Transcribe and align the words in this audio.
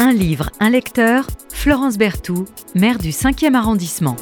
Un 0.00 0.12
livre, 0.12 0.50
un 0.60 0.70
lecteur, 0.70 1.26
Florence 1.52 1.98
Berthoud, 1.98 2.48
maire 2.74 2.98
du 2.98 3.10
5e 3.10 3.54
arrondissement. 3.54 4.16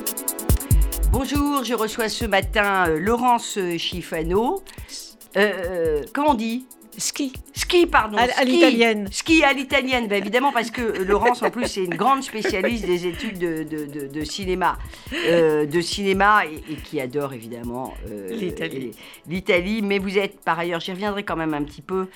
Bonjour, 1.13 1.65
je 1.65 1.75
reçois 1.75 2.09
ce 2.09 2.25
matin 2.25 2.87
euh, 2.89 2.99
Laurence 2.99 3.59
Chifano. 3.79 4.63
Euh, 5.37 5.53
euh, 5.53 6.03
comment 6.13 6.31
on 6.31 6.35
dit? 6.35 6.67
Ski. 6.97 7.33
Ski, 7.55 7.87
pardon. 7.87 8.19
À, 8.19 8.43
l'italienne. 8.45 9.07
Ski 9.13 9.45
à 9.45 9.53
l'italienne, 9.53 10.09
bah, 10.09 10.17
évidemment, 10.17 10.51
parce 10.51 10.73
que 10.73 10.83
euh, 10.83 11.05
Laurence, 11.05 11.43
en 11.45 11.51
plus, 11.51 11.67
c'est 11.69 11.85
une 11.85 11.95
grande 11.95 12.25
spécialiste 12.25 12.85
des 12.85 13.07
études 13.07 13.39
de, 13.39 13.63
de- 13.63 13.87
de- 13.87 14.07
de 14.09 14.25
cinéma. 14.25 14.77
Euh, 15.15 15.65
de 15.65 15.81
cinéma 15.81 16.43
et, 16.47 16.73
et 16.73 16.77
qui 16.77 17.01
adore, 17.01 17.35
évidemment, 17.35 17.95
euh, 18.11 18.31
L'Italie. 19.29 19.83
Mais 19.83 20.01
vous 20.01 20.19
êtes, 20.19 20.41
par 20.41 20.59
ailleurs, 20.59 20.81
j'y 20.81 20.91
reviendrai 20.91 21.23
quand 21.23 21.37
même 21.37 21.55
un 21.55 21.63
petit 21.63 21.83
peu, 21.83 22.01
euh, 22.01 22.07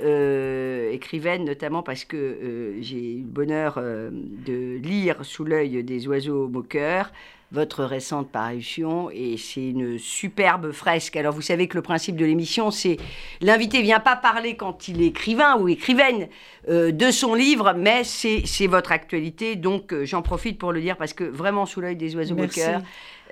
écrivaine, 0.00 1.44
notamment 1.44 1.82
parce 1.82 2.04
que 2.04 2.16
euh, 2.16 2.82
j'ai 2.82 3.14
eu 3.14 3.20
le 3.22 3.28
bonheur 3.28 3.74
euh, 3.76 4.10
de 4.12 4.76
lire 4.76 5.24
Sous 5.24 5.44
l'œil 5.44 5.84
des 5.84 6.08
oiseaux 6.08 6.48
moqueurs 6.48 7.12
votre 7.52 7.84
récente 7.84 8.30
parution 8.30 9.10
et 9.10 9.36
c'est 9.36 9.68
une 9.68 9.98
superbe 9.98 10.72
fresque. 10.72 11.16
Alors 11.16 11.34
vous 11.34 11.42
savez 11.42 11.68
que 11.68 11.76
le 11.76 11.82
principe 11.82 12.16
de 12.16 12.24
l'émission, 12.24 12.70
c'est 12.70 12.96
l'invité 13.42 13.82
vient 13.82 14.00
pas 14.00 14.16
parler 14.16 14.56
quand 14.56 14.88
il 14.88 15.02
est 15.02 15.08
écrivain 15.08 15.56
ou 15.58 15.68
écrivaine 15.68 16.28
euh, 16.68 16.90
de 16.92 17.10
son 17.10 17.34
livre, 17.34 17.74
mais 17.76 18.04
c'est 18.04 18.66
votre 18.66 18.90
actualité. 18.90 19.54
Donc 19.56 19.92
euh, 19.92 20.06
j'en 20.06 20.22
profite 20.22 20.58
pour 20.58 20.72
le 20.72 20.80
dire 20.80 20.96
parce 20.96 21.12
que 21.12 21.24
vraiment 21.24 21.66
sous 21.66 21.82
l'œil 21.82 21.96
des 21.96 22.16
oiseaux 22.16 22.34
moqueurs, 22.34 22.80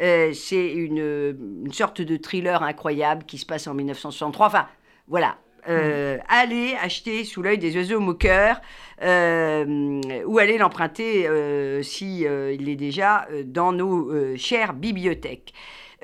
euh, 0.03 0.33
c'est 0.35 0.69
une, 0.69 1.63
une 1.65 1.73
sorte 1.73 2.03
de 2.03 2.17
thriller 2.19 2.63
incroyable 2.63 3.25
qui 3.25 3.39
se 3.39 3.47
passe 3.47 3.67
en 3.67 3.75
1963. 3.75 4.47
Enfin 4.47 4.67
voilà. 5.09 5.39
Euh, 5.69 6.19
Allez 6.29 6.75
acheter 6.81 7.25
sous 7.25 7.43
l'œil 7.43 7.59
des 7.59 7.77
oiseaux 7.77 8.01
moqueurs 8.01 8.61
euh, 9.03 10.01
ou 10.27 10.39
allez 10.39 10.59
l'emprunter 10.59 11.27
euh, 11.27 11.83
si 11.83 12.27
euh, 12.27 12.53
il 12.59 12.69
est 12.69 12.77
déjà 12.77 13.27
dans 13.45 13.73
nos 13.73 14.37
chères 14.37 14.73
bibliothèques. 14.75 15.53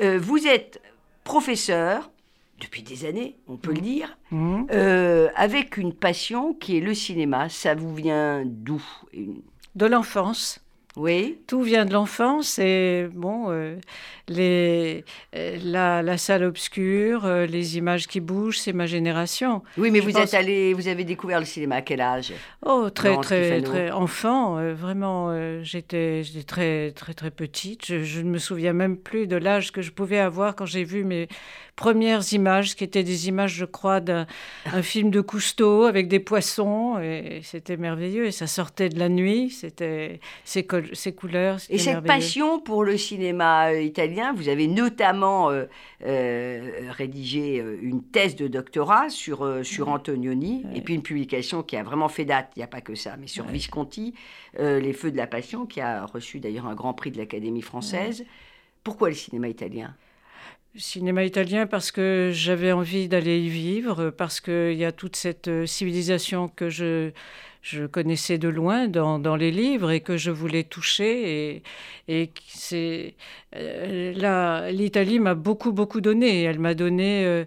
Vous 0.00 0.46
êtes 0.46 0.80
professeur 1.24 2.10
depuis 2.60 2.82
des 2.82 3.04
années, 3.04 3.36
on 3.48 3.56
peut 3.56 3.72
le 3.72 3.80
dire, 3.80 4.16
Mhm. 4.30 4.66
euh, 4.72 5.28
avec 5.36 5.76
une 5.76 5.92
passion 5.92 6.54
qui 6.54 6.78
est 6.78 6.80
le 6.80 6.94
cinéma. 6.94 7.48
Ça 7.48 7.74
vous 7.74 7.94
vient 7.94 8.42
d'où? 8.46 8.82
De 9.74 9.86
l'enfance. 9.86 10.58
Oui, 10.96 11.38
Tout 11.46 11.60
vient 11.60 11.84
de 11.84 11.92
l'enfance 11.92 12.58
et 12.58 13.06
bon, 13.12 13.50
euh, 13.50 13.76
les, 14.28 15.04
euh, 15.34 15.58
la, 15.62 16.02
la 16.02 16.16
salle 16.16 16.42
obscure, 16.42 17.26
euh, 17.26 17.44
les 17.44 17.76
images 17.76 18.06
qui 18.06 18.20
bougent, 18.20 18.58
c'est 18.58 18.72
ma 18.72 18.86
génération. 18.86 19.62
oui, 19.76 19.90
mais 19.90 20.00
Je 20.00 20.04
vous 20.06 20.12
pense- 20.12 20.32
êtes 20.32 20.34
allé, 20.34 20.72
vous 20.72 20.88
avez 20.88 21.04
découvert 21.04 21.38
le 21.38 21.44
cinéma 21.44 21.76
à 21.76 21.82
quel 21.82 22.00
âge? 22.00 22.32
Oh, 22.64 22.88
très, 22.88 23.10
Laurence 23.10 23.26
très, 23.26 23.60
très 23.60 23.90
enfant, 23.90 24.56
euh, 24.58 24.72
vraiment, 24.72 25.36
j'étais 25.62 26.22
j'étais 26.22 26.44
très, 26.44 26.92
très, 26.92 27.12
très 27.12 27.30
petite. 27.30 27.84
Je, 27.84 28.02
je 28.02 28.20
ne 28.22 28.30
me 28.30 28.38
souviens 28.38 28.72
même 28.72 28.96
plus 28.96 29.26
de 29.26 29.36
l'âge 29.36 29.72
que 29.72 29.82
je 29.82 29.90
pouvais 29.92 30.18
avoir 30.18 30.56
quand 30.56 30.66
j'ai 30.66 30.84
vu 30.84 31.04
mes 31.04 31.28
premières 31.76 32.32
images, 32.32 32.74
qui 32.74 32.84
étaient 32.84 33.04
des 33.04 33.28
images, 33.28 33.54
je 33.54 33.66
crois, 33.66 34.00
d'un 34.00 34.26
un 34.72 34.82
film 34.82 35.10
de 35.10 35.20
Cousteau 35.20 35.84
avec 35.84 36.08
des 36.08 36.20
poissons, 36.20 36.98
et 36.98 37.40
c'était 37.42 37.76
merveilleux. 37.76 38.26
Et 38.26 38.32
ça 38.32 38.46
sortait 38.46 38.88
de 38.88 38.98
la 38.98 39.08
nuit, 39.08 39.50
c'était 39.50 40.20
ces, 40.44 40.64
couleurs. 40.64 41.58
Et 41.68 41.78
cette 41.78 42.04
passion 42.04 42.60
pour 42.60 42.82
le 42.82 42.96
cinéma 42.96 43.68
euh, 43.68 43.82
italien, 43.82 44.32
vous 44.34 44.48
avez 44.48 44.66
notamment 44.66 45.50
euh, 45.50 45.66
euh, 46.04 46.90
rédigé 46.90 47.62
une 47.80 48.02
thèse 48.02 48.36
de 48.36 48.48
doctorat 48.48 49.08
sur, 49.08 49.44
euh, 49.44 49.62
sur 49.62 49.88
Antonioni, 49.88 50.64
et 50.74 50.80
puis 50.80 50.94
une 50.94 51.02
publication 51.02 51.62
qui 51.62 51.76
a 51.76 51.82
vraiment 51.82 52.08
fait 52.08 52.24
date, 52.24 52.50
il 52.56 52.60
n'y 52.60 52.64
a 52.64 52.68
pas 52.68 52.80
que 52.80 52.94
ça, 52.94 53.16
mais 53.18 53.26
sur 53.26 53.46
Visconti, 53.46 54.14
Les 54.58 54.92
Feux 54.92 55.10
de 55.10 55.16
la 55.16 55.26
Passion, 55.26 55.66
qui 55.66 55.80
a 55.80 56.06
reçu 56.06 56.40
d'ailleurs 56.40 56.66
un 56.66 56.74
grand 56.74 56.94
prix 56.94 57.10
de 57.10 57.18
l'Académie 57.18 57.62
française. 57.62 58.24
Pourquoi 58.82 59.08
le 59.08 59.14
cinéma 59.14 59.48
italien? 59.48 59.94
Cinéma 60.78 61.24
italien 61.24 61.66
parce 61.66 61.90
que 61.90 62.30
j'avais 62.32 62.72
envie 62.72 63.08
d'aller 63.08 63.38
y 63.40 63.48
vivre, 63.48 64.10
parce 64.10 64.40
qu'il 64.40 64.74
y 64.74 64.84
a 64.84 64.92
toute 64.92 65.16
cette 65.16 65.48
euh, 65.48 65.66
civilisation 65.66 66.48
que 66.48 66.68
je, 66.70 67.12
je 67.62 67.86
connaissais 67.86 68.38
de 68.38 68.48
loin 68.48 68.86
dans, 68.88 69.18
dans 69.18 69.36
les 69.36 69.50
livres 69.50 69.90
et 69.90 70.00
que 70.00 70.16
je 70.16 70.30
voulais 70.30 70.64
toucher. 70.64 71.54
Et, 71.56 71.62
et 72.08 72.30
c'est, 72.48 73.14
euh, 73.56 74.70
l'Italie 74.70 75.18
m'a 75.18 75.34
beaucoup, 75.34 75.72
beaucoup 75.72 76.00
donné. 76.00 76.42
Elle 76.42 76.58
m'a 76.58 76.74
donné, 76.74 77.24
euh, 77.24 77.44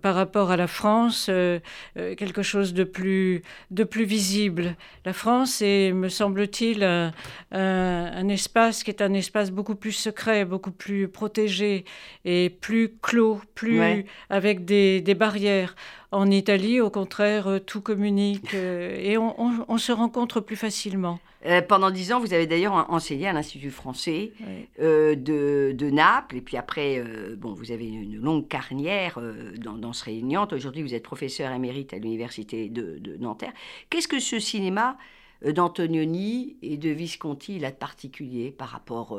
par 0.00 0.14
rapport 0.14 0.50
à 0.50 0.56
la 0.56 0.66
France, 0.66 1.26
euh, 1.28 1.58
quelque 1.94 2.42
chose 2.42 2.74
de 2.74 2.84
plus, 2.84 3.42
de 3.70 3.84
plus 3.84 4.04
visible. 4.04 4.76
La 5.04 5.12
France 5.12 5.62
est, 5.62 5.92
me 5.92 6.08
semble-t-il, 6.08 6.82
un, 6.84 8.28
espace 8.28 8.82
qui 8.84 8.90
est 8.90 9.02
un 9.02 9.12
espace 9.14 9.50
beaucoup 9.50 9.74
plus 9.74 9.92
secret, 9.92 10.44
beaucoup 10.44 10.70
plus 10.72 11.08
protégé 11.08 11.84
et 12.24 12.50
plus 12.50 12.92
clos, 13.02 13.40
plus 13.54 13.78
Ouais. 13.80 14.04
avec 14.30 14.64
des, 14.64 15.00
des 15.00 15.14
barrières. 15.14 15.74
En 16.10 16.30
Italie, 16.30 16.80
au 16.80 16.90
contraire, 16.90 17.58
tout 17.66 17.80
communique 17.80 18.52
et 18.54 19.16
on, 19.16 19.34
on- 19.40 19.64
on 19.68 19.78
se 19.78 19.92
rencontre 19.92 20.40
plus 20.40 20.56
facilement. 20.56 21.18
Euh, 21.44 21.60
pendant 21.60 21.90
dix 21.90 22.12
ans, 22.12 22.20
vous 22.20 22.32
avez 22.32 22.46
d'ailleurs 22.46 22.72
en- 22.72 22.88
enseigné 22.92 23.26
à 23.26 23.32
l'Institut 23.32 23.70
français 23.72 24.32
euh, 24.80 25.16
de, 25.16 25.72
de 25.76 25.90
Naples. 25.90 26.36
Et 26.36 26.40
puis 26.40 26.56
après, 26.56 26.98
euh, 26.98 27.34
bon, 27.36 27.52
vous 27.52 27.72
avez 27.72 27.86
une, 27.88 28.16
longue 28.16 28.46
carrière 28.46 29.18
dans, 29.58 29.72
dans 29.72 29.92
ce 29.92 30.04
réunion. 30.04 30.46
Aujourd'hui, 30.52 30.82
vous 30.82 30.94
êtes 30.94 31.02
professeur 31.02 31.50
émérite 31.52 31.92
à 31.94 31.98
l'Université 31.98 32.68
de, 32.68 32.98
de 32.98 33.16
Nanterre. 33.16 33.52
Qu'est-ce 33.90 34.06
que 34.08 34.20
ce 34.20 34.38
cinéma 34.38 34.96
d'Antonioni 35.44 36.56
et 36.62 36.76
de 36.76 36.90
Visconti 36.90 37.56
il 37.56 37.64
a 37.64 37.70
de 37.70 37.76
particulier 37.76 38.52
par 38.52 38.68
rapport 38.68 39.18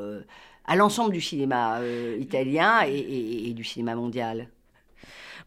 à 0.65 0.75
l'ensemble 0.77 1.11
du 1.11 1.19
cinéma 1.21 1.81
italien 2.19 2.81
et, 2.87 2.95
et- 2.97 3.49
et 3.49 3.53
du 3.53 3.63
cinéma 3.65 3.95
mondial? 3.95 4.47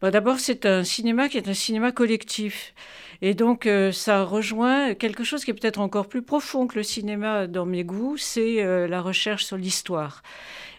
Bon, 0.02 0.10
D'abord, 0.10 0.38
c'est 0.38 0.66
un 0.66 0.84
cinéma 0.84 1.30
qui 1.30 1.38
est 1.38 1.48
un 1.48 1.54
cinéma 1.54 1.90
collectif. 1.92 2.74
Et 3.22 3.34
donc, 3.34 3.66
euh, 3.66 3.92
ça 3.92 4.24
rejoint 4.24 4.94
quelque 4.94 5.24
chose 5.24 5.44
qui 5.44 5.50
est 5.50 5.54
peut-être 5.54 5.80
encore 5.80 6.06
plus 6.06 6.22
profond 6.22 6.66
que 6.66 6.76
le 6.76 6.82
cinéma 6.82 7.46
dans 7.46 7.66
mes 7.66 7.84
goûts, 7.84 8.16
c'est 8.16 8.62
euh, 8.62 8.86
la 8.86 9.00
recherche 9.00 9.44
sur 9.44 9.56
l'histoire. 9.56 10.22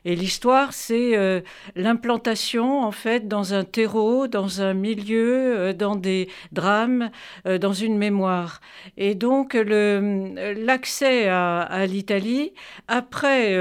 Et 0.06 0.16
l'histoire, 0.16 0.72
c'est 0.72 1.18
euh, 1.18 1.42
l'implantation, 1.76 2.82
en 2.82 2.92
fait, 2.92 3.28
dans 3.28 3.54
un 3.54 3.66
terreau, 3.66 4.28
dans 4.28 4.62
un 4.62 4.74
milieu, 4.74 5.74
dans 5.74 5.96
des 5.96 6.30
drames, 6.54 7.10
dans 7.44 7.74
une 7.74 7.98
mémoire. 7.98 8.62
Et 8.96 9.16
donc, 9.16 9.54
l'accès 9.54 11.28
à, 11.28 11.60
à 11.60 11.86
l'Italie, 11.88 12.54
après 12.88 13.58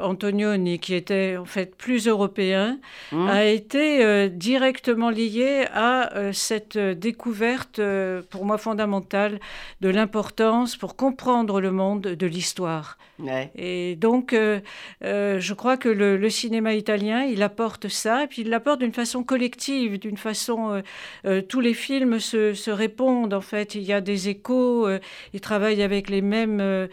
Antonioni, 0.00 0.80
qui 0.80 0.94
était 0.94 1.36
en 1.36 1.44
fait 1.44 1.76
plus 1.76 2.08
européen, 2.08 2.80
Hum 3.12 3.28
a 3.28 3.44
été 3.44 4.28
directement 4.30 5.10
lié 5.10 5.66
à 5.72 6.32
cette 6.32 6.78
découverte, 6.78 7.80
euh, 8.14 8.22
pour 8.30 8.44
moi 8.44 8.58
fondamentale, 8.58 9.40
de 9.80 9.88
l'importance 9.88 10.76
pour 10.76 10.96
comprendre 10.96 11.60
le 11.60 11.70
monde 11.70 12.02
de 12.02 12.26
l'histoire. 12.26 12.98
Ouais. 13.18 13.50
Et 13.54 13.96
donc, 13.96 14.32
euh, 14.32 14.60
euh, 15.04 15.38
je 15.40 15.54
crois 15.54 15.76
que 15.76 15.88
le, 15.88 16.16
le 16.16 16.30
cinéma 16.30 16.74
italien, 16.74 17.22
il 17.24 17.42
apporte 17.42 17.88
ça, 17.88 18.24
et 18.24 18.26
puis 18.26 18.42
il 18.42 18.48
l'apporte 18.48 18.80
d'une 18.80 18.92
façon 18.92 19.22
collective, 19.22 19.98
d'une 19.98 20.16
façon... 20.16 20.82
tous 21.48 21.60
les 21.60 21.74
films 21.74 22.18
se, 22.20 22.54
se 22.54 22.70
répondent, 22.70 23.34
en 23.34 23.40
fait. 23.40 23.74
Il 23.74 23.82
y 23.82 23.92
a 23.92 24.00
des 24.00 24.28
échos, 24.28 24.88
ils 25.32 25.40
travaillent 25.40 25.82
avec 25.82 26.10
les 26.10 26.22
mêmes 26.22 26.88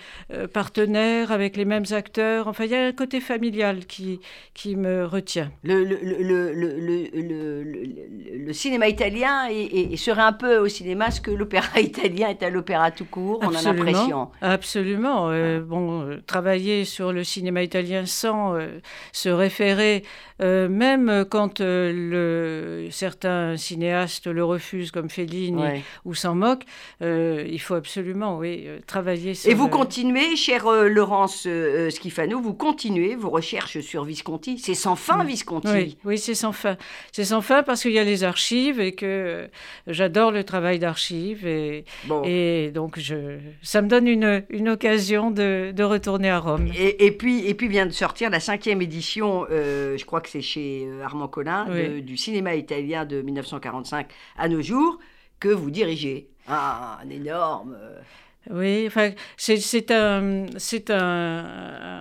partenaires, 0.53 1.31
avec 1.31 1.57
les 1.57 1.65
mêmes 1.65 1.85
acteurs. 1.91 2.47
Enfin, 2.47 2.65
il 2.65 2.71
y 2.71 2.75
a 2.75 2.85
un 2.85 2.91
côté 2.91 3.19
familial 3.19 3.85
qui, 3.85 4.19
qui 4.53 4.75
me 4.75 5.05
retient. 5.05 5.51
Le, 5.63 5.83
le, 5.83 5.97
le, 6.01 6.53
le, 6.53 7.63
le, 8.45 8.53
cinéma 8.53 8.87
italien 8.87 9.47
est- 9.49 9.95
serait 9.97 10.21
un 10.21 10.33
peu 10.33 10.57
au 10.57 10.67
cinéma 10.67 11.10
que 11.19 11.31
l'opéra 11.31 11.79
italien 11.79 12.29
est 12.29 12.43
à 12.43 12.49
l'opéra 12.49 12.91
tout 12.91 13.05
court, 13.05 13.39
on 13.41 13.53
a 13.53 13.61
l'impression. 13.61 14.29
Absolument. 14.41 15.29
Euh, 15.29 15.59
bon, 15.59 16.01
euh, 16.01 16.21
travailler 16.25 16.85
sur 16.85 17.11
le 17.11 17.23
cinéma 17.23 17.63
italien 17.63 18.05
sans 18.05 18.55
euh, 18.55 18.79
se 19.11 19.29
référer, 19.29 20.03
même 20.39 21.25
quand 21.29 21.59
le, 21.59 22.87
certains 22.89 23.57
cinéastes 23.57 24.25
le 24.25 24.43
refusent, 24.43 24.89
comme 24.89 25.07
Fellini, 25.07 25.61
Ouais. 25.61 25.83
ou 26.03 26.15
s'en 26.15 26.33
moquent, 26.33 26.65
il 27.01 27.59
faut 27.59 27.75
absolument, 27.75 28.39
oui, 28.39 28.67
travailler 28.87 29.35
sur 29.35 29.51
Et 29.51 29.53
vous 29.53 29.67
continuez, 29.67 30.35
chère 30.35 30.65
Laurence 30.65 31.47
Schifano, 31.89 32.41
vous 32.41 32.55
continuez 32.55 33.15
vos 33.15 33.29
recherches 33.29 33.81
sur 33.81 34.03
Visconti. 34.03 34.57
C'est 34.57 34.73
sans 34.73 34.95
fin, 34.95 35.23
Visconti. 35.23 35.69
Oui, 35.71 35.97
oui 36.05 36.17
c'est 36.17 36.33
sans 36.33 36.53
fin. 36.53 36.75
C'est 37.11 37.25
sans 37.25 37.41
fin 37.41 37.61
parce 37.61 37.83
qu'il 37.83 37.91
y 37.91 37.99
a 37.99 38.03
les 38.03 38.23
archives 38.23 38.79
et 38.79 38.93
que 38.93 39.47
j'adore 39.85 40.31
le 40.31 40.43
travail 40.43 40.79
d'archives. 40.79 41.00
Et, 41.09 41.85
Bon. 42.05 42.21
et 42.25 42.71
donc, 42.71 42.99
je, 42.99 43.37
ça 43.61 43.81
me 43.81 43.87
donne 43.87 44.07
une, 44.07 44.43
une 44.49 44.69
occasion 44.69 45.31
de, 45.31 45.71
de 45.75 45.83
retourner 45.83 46.29
à 46.29 46.39
Rome. 46.39 46.67
Et, 46.77 47.05
et 47.05 47.11
puis, 47.11 47.47
et 47.47 47.53
puis 47.53 47.67
vient 47.67 47.85
de 47.85 47.91
sortir 47.91 48.29
la 48.29 48.39
cinquième 48.39 48.81
édition, 48.81 49.45
euh, 49.49 49.97
je 49.97 50.05
crois 50.05 50.21
que 50.21 50.29
c'est 50.29 50.41
chez 50.41 50.85
euh, 50.87 51.03
Armand 51.03 51.27
Collin, 51.27 51.65
de- 51.65 51.99
du 52.01 52.17
cinéma 52.17 52.55
italien 52.55 53.05
de 53.05 53.21
1945 53.21 54.07
à 54.37 54.47
nos 54.49 54.61
jours, 54.61 54.99
que 55.39 55.49
vous 55.49 55.71
dirigez. 55.71 56.27
Ah, 56.47 56.99
un 57.03 57.09
énorme. 57.09 57.75
Euh, 58.49 58.59
Oui, 58.59 58.87
enfin, 58.87 59.11
c'est 59.37 59.91
un, 59.91 60.45
un, 60.89 61.45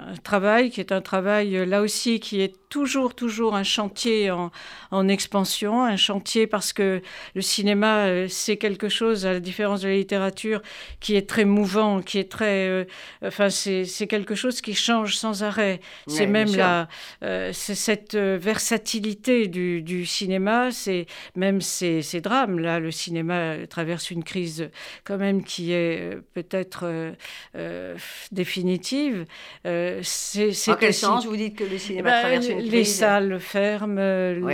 un, 0.09 0.15
travail 0.23 0.71
qui 0.71 0.81
est 0.81 0.93
un 0.93 1.01
travail, 1.01 1.57
euh, 1.57 1.67
là 1.67 1.83
aussi, 1.83 2.21
qui 2.21 2.41
est 2.41 2.55
toujours, 2.69 3.15
toujours 3.15 3.57
un 3.57 3.65
chantier 3.65 4.31
en, 4.31 4.51
en 4.91 5.09
expansion, 5.09 5.85
un 5.85 5.97
chantier 5.97 6.47
parce 6.47 6.73
que 6.73 7.03
le 7.35 7.43
cinéma, 7.43 8.07
euh, 8.07 8.27
c'est 8.29 8.57
quelque 8.57 8.89
chose, 8.89 9.27
à 9.27 9.33
la 9.33 9.41
différence 9.41 9.83
de 9.83 9.89
la 9.89 9.95
littérature, 9.95 10.63
qui 11.01 11.17
est 11.17 11.29
très 11.29 11.45
mouvant, 11.45 12.01
qui 12.01 12.19
est 12.19 12.31
très... 12.31 12.69
Euh, 12.69 12.85
enfin, 13.25 13.51
c'est 13.51 14.07
quelque 14.07 14.35
chose 14.35 14.61
qui 14.61 14.75
change 14.75 15.17
sans 15.17 15.43
arrêt. 15.43 15.81
C'est 16.07 16.27
même 16.27 16.55
la, 16.55 16.89
c'est 17.53 17.75
cette 17.75 18.15
versatilité 18.15 19.49
du, 19.49 19.83
du 19.83 20.07
cinéma, 20.07 20.71
c'est 20.71 21.07
même 21.37 21.61
ces, 21.61 22.03
ces 22.03 22.21
drames. 22.21 22.59
Là, 22.59 22.81
le 22.81 22.91
cinéma 22.91 23.67
traverse 23.69 24.11
une 24.11 24.25
crise 24.25 24.71
quand 25.05 25.19
même 25.19 25.45
qui 25.45 25.73
est 25.73 26.19
peut-être 26.35 26.81
euh, 26.85 27.13
euh, 27.57 27.97
définitive. 28.33 29.27
Euh, 29.67 30.01
c'est, 30.03 30.53
en 30.69 30.75
quel 30.75 30.95
sens 30.95 31.27
vous 31.27 31.37
dites 31.37 31.57
que 31.57 31.65
le 31.65 31.79
cinéma 31.79 32.11
bah, 32.11 32.21
traverse 32.21 32.49
une 32.49 32.59
crise 32.59 32.73
Les 32.73 32.85
salles 32.85 33.41
ferment. 33.41 34.01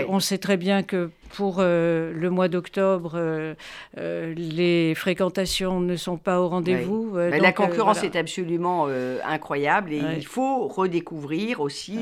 On 0.08 0.20
sait 0.20 0.38
très 0.38 0.56
bien 0.56 0.82
que 0.82 1.10
pour 1.26 1.60
le 1.60 2.28
mois 2.28 2.48
d'octobre, 2.48 3.18
les 3.96 4.94
fréquentations 4.94 5.80
ne 5.80 5.96
sont 5.96 6.16
pas 6.16 6.40
au 6.40 6.48
rendez-vous. 6.48 7.16
la 7.16 7.52
concurrence 7.52 8.02
est 8.02 8.16
absolument 8.16 8.88
incroyable 9.24 9.92
et 9.92 10.02
il 10.16 10.26
faut 10.26 10.68
redécouvrir 10.68 11.60
aussi 11.60 11.98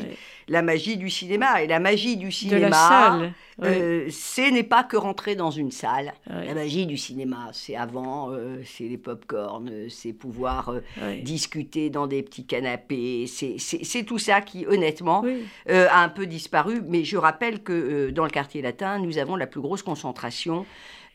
la 0.49 0.63
magie 0.63 0.97
du 0.97 1.11
cinéma. 1.11 1.63
Et 1.63 1.67
la 1.67 1.81
magie 1.81 2.17
du 2.17 2.31
cinéma, 2.31 2.69
la 2.69 2.77
salle. 2.77 3.33
Euh, 3.63 4.09
ce 4.11 4.53
n'est 4.53 4.65
pas 4.65 4.83
que 4.83 4.97
rentrer 4.97 5.37
dans 5.37 5.51
une 5.51 5.71
salle. 5.71 6.13
La 6.27 6.55
magie 6.55 6.87
du 6.87 6.97
cinéma, 6.97 7.51
c'est 7.53 7.77
avant, 7.77 8.33
euh, 8.33 8.61
c'est 8.65 8.85
les 8.85 8.99
pop-corn, 8.99 9.69
euh, 9.71 9.87
c'est 9.89 10.13
pouvoir 10.13 10.75
discuter 11.23 11.91
dans 11.91 12.07
des 12.07 12.23
petits 12.23 12.47
canapés. 12.47 13.27
C'est 13.27 14.05
tout 14.05 14.19
ça 14.19 14.41
qui, 14.41 14.67
honnêtement, 14.67 15.25
a 15.69 16.03
un 16.03 16.09
peu 16.09 16.27
disparu. 16.27 16.83
Mais 16.87 17.05
je 17.05 17.17
rappelle 17.17 17.63
que 17.63 18.11
dans 18.11 18.25
le 18.25 18.31
quartier 18.31 18.63
latin, 18.63 18.99
nous 18.99 19.14
avons 19.19 19.37
la 19.37 19.47
plus 19.47 19.61
grosse 19.61 19.83
concentration 19.83 20.67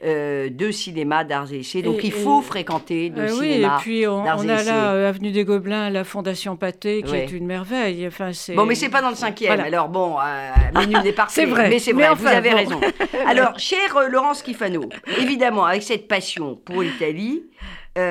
euh, 0.02 0.50
de 0.50 0.72
cinéma 0.72 1.26
d'arts 1.26 1.52
et 1.52 1.60
essais. 1.60 1.82
Donc 1.82 2.06
il 2.06 2.14
faut 2.14 2.42
fréquenter 2.42 3.12
le 3.14 3.28
cinéma. 3.28 3.42
Oui, 3.42 3.64
et 3.64 3.68
puis 3.82 4.08
on, 4.08 4.22
on 4.22 4.48
a 4.48 4.64
là, 4.64 4.94
euh, 4.94 5.10
Avenue 5.10 5.32
des 5.32 5.44
Gobelins, 5.44 5.90
la 5.90 6.06
Fondation 6.06 6.56
Pathé, 6.56 7.04
qui 7.04 7.16
est 7.16 7.32
une 7.32 7.46
merveille. 7.46 8.08
Enfin, 8.08 8.32
bon, 8.56 8.66
mais 8.66 8.76
c'est 8.76 8.88
pas 8.88 9.02
dans 9.02 9.10
le 9.10 9.16
cinquième. 9.16 9.60
Alors 9.60 9.90
bon, 9.90 10.16
euh, 10.18 10.86
nul 10.86 11.02
n'est 11.04 11.12
parfait. 11.12 11.42
c'est 11.44 11.48
vrai. 11.48 11.70
Mais 11.70 11.80
c'est 11.80 11.92
vrai, 11.92 12.14
vous 12.16 12.28
avez 12.28 12.54
raison. 12.54 12.80
Alors, 13.28 13.60
cher 13.60 13.98
euh, 13.98 14.08
Laurence 14.08 14.42
Schifano, 14.44 14.88
évidemment, 15.18 15.66
avec 15.66 15.84
cette 15.84 16.08
passion 16.08 16.56
pour 16.56 16.82
l'Italie, 16.82 17.44
vous 17.98 18.02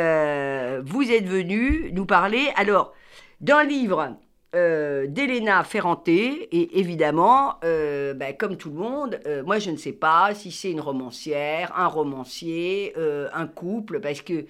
êtes 1.10 1.26
venu 1.26 1.90
nous 1.94 2.04
parler, 2.04 2.48
alors, 2.56 2.92
d'un 3.40 3.64
livre 3.64 4.18
euh, 4.54 5.06
d'Elena 5.06 5.62
Ferrante. 5.62 6.08
Et 6.08 6.78
évidemment, 6.78 7.56
euh, 7.64 8.14
ben, 8.14 8.34
comme 8.34 8.56
tout 8.56 8.70
le 8.70 8.76
monde, 8.76 9.20
euh, 9.26 9.42
moi 9.44 9.58
je 9.58 9.70
ne 9.70 9.76
sais 9.76 9.92
pas 9.92 10.34
si 10.34 10.50
c'est 10.50 10.70
une 10.70 10.80
romancière, 10.80 11.70
un 11.76 11.86
romancier, 11.86 12.94
un 13.34 13.46
couple, 13.46 14.00
parce 14.00 14.22
que 14.22 14.46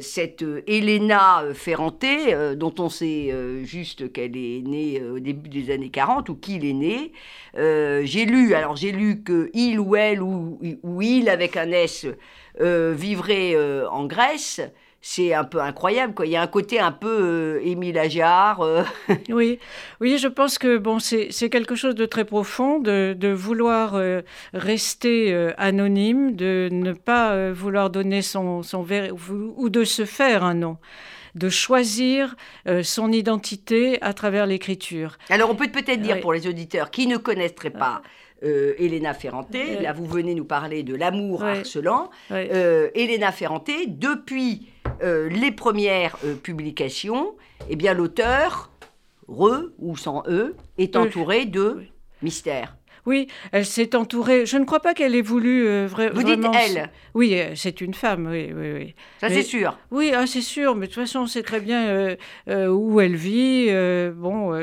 cette 0.00 0.44
Elena 0.68 1.42
Ferrante, 1.52 2.04
dont 2.54 2.74
on 2.78 2.88
sait 2.88 3.34
juste 3.64 4.12
qu'elle 4.12 4.36
est 4.36 4.62
née 4.64 5.02
au 5.02 5.18
début 5.18 5.48
des 5.48 5.72
années 5.72 5.90
40 5.90 6.28
ou 6.28 6.36
qu'il 6.36 6.64
est 6.64 6.72
né, 6.72 7.12
j'ai 7.56 8.24
lu, 8.24 8.54
alors 8.54 8.76
j'ai 8.76 8.92
lu 8.92 9.24
que 9.24 9.50
il 9.52 9.80
ou 9.80 9.96
elle 9.96 10.22
ou, 10.22 10.60
ou 10.84 11.02
il 11.02 11.28
avec 11.28 11.56
un 11.56 11.72
S 11.72 12.06
vivrait 12.54 13.56
en 13.90 14.06
Grèce 14.06 14.60
c'est 15.00 15.32
un 15.32 15.44
peu 15.44 15.60
incroyable. 15.60 16.14
Quoi. 16.14 16.26
Il 16.26 16.32
y 16.32 16.36
a 16.36 16.42
un 16.42 16.46
côté 16.48 16.80
un 16.80 16.92
peu 16.92 17.08
euh, 17.08 17.60
Émile 17.64 17.98
Ajar. 17.98 18.60
Euh. 18.60 18.82
oui. 19.28 19.58
oui, 20.00 20.18
je 20.18 20.28
pense 20.28 20.58
que 20.58 20.76
bon, 20.76 20.98
c'est 20.98 21.50
quelque 21.50 21.74
chose 21.74 21.94
de 21.94 22.06
très 22.06 22.24
profond 22.24 22.78
de, 22.78 23.14
de 23.18 23.28
vouloir 23.28 23.94
euh, 23.94 24.22
rester 24.52 25.32
anonyme, 25.56 26.34
de 26.34 26.68
ne 26.72 26.92
pas 26.92 27.52
vouloir 27.52 27.90
donner 27.90 28.22
son, 28.22 28.62
son 28.62 28.82
verre 28.82 29.14
ou 29.56 29.68
de 29.68 29.84
se 29.84 30.04
faire 30.04 30.44
un 30.44 30.54
nom 30.54 30.78
de 31.34 31.50
choisir 31.50 32.34
son 32.82 33.12
identité 33.12 33.98
à 34.02 34.12
travers 34.12 34.46
l'écriture. 34.46 35.18
Alors 35.30 35.50
on 35.50 35.54
peut 35.54 35.68
peut-être 35.68 36.00
dire 36.00 36.20
pour 36.20 36.32
les 36.32 36.48
auditeurs 36.48 36.90
qui 36.90 37.06
ne 37.06 37.16
connaîtraient 37.16 37.70
pas 37.70 38.02
euh, 38.44 38.74
Elena 38.78 39.14
Ferrante. 39.14 39.56
Là, 39.80 39.92
vous 39.92 40.06
venez 40.06 40.34
nous 40.34 40.44
parler 40.44 40.84
de 40.84 40.94
l'amour 40.94 41.42
harcelant. 41.42 42.10
Euh, 42.30 42.88
Elena 42.94 43.32
Ferrante, 43.32 43.70
depuis 43.88 44.68
euh, 45.02 45.28
les 45.28 45.52
premières 45.52 46.16
publications, 46.42 47.36
eh 47.68 47.76
bien, 47.76 47.94
l'auteur, 47.94 48.70
re 49.28 49.70
ou 49.78 49.96
sans 49.96 50.22
e, 50.26 50.54
est 50.78 50.96
entouré 50.96 51.44
de 51.44 51.82
mystères. 52.22 52.77
Oui, 53.08 53.26
elle 53.52 53.64
s'est 53.64 53.96
entourée. 53.96 54.44
Je 54.44 54.58
ne 54.58 54.66
crois 54.66 54.80
pas 54.80 54.92
qu'elle 54.92 55.14
ait 55.14 55.22
voulu 55.22 55.66
euh, 55.66 55.86
vraiment. 55.86 56.14
Vous 56.14 56.22
dites 56.22 56.44
elle 56.52 56.90
Oui, 57.14 57.40
euh, 57.40 57.54
c'est 57.54 57.80
une 57.80 57.94
femme, 57.94 58.28
oui, 58.30 58.50
oui, 58.54 58.72
oui. 58.74 58.94
Ça, 59.18 59.30
c'est 59.30 59.42
sûr. 59.42 59.78
Oui, 59.90 60.12
ah, 60.14 60.26
c'est 60.26 60.42
sûr, 60.42 60.74
mais 60.74 60.88
de 60.88 60.92
toute 60.92 61.02
façon, 61.02 61.20
on 61.20 61.26
sait 61.26 61.42
très 61.42 61.60
bien 61.60 62.16
euh, 62.48 62.68
où 62.68 63.00
elle 63.00 63.16
vit, 63.16 63.70
bon, 64.14 64.54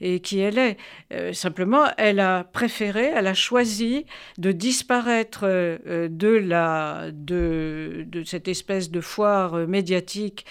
et 0.00 0.18
qui 0.18 0.40
elle 0.40 0.58
est. 0.58 1.32
simplement, 1.32 1.84
elle 1.96 2.18
a 2.18 2.42
préféré, 2.42 3.12
elle 3.14 3.28
a 3.28 3.34
choisi 3.34 4.06
de 4.38 4.50
disparaître 4.50 5.46
de, 5.46 6.28
la, 6.28 7.12
de, 7.12 8.04
de 8.08 8.24
cette 8.24 8.48
espèce 8.48 8.90
de 8.90 9.00
foire 9.00 9.68
médiatique 9.68 10.46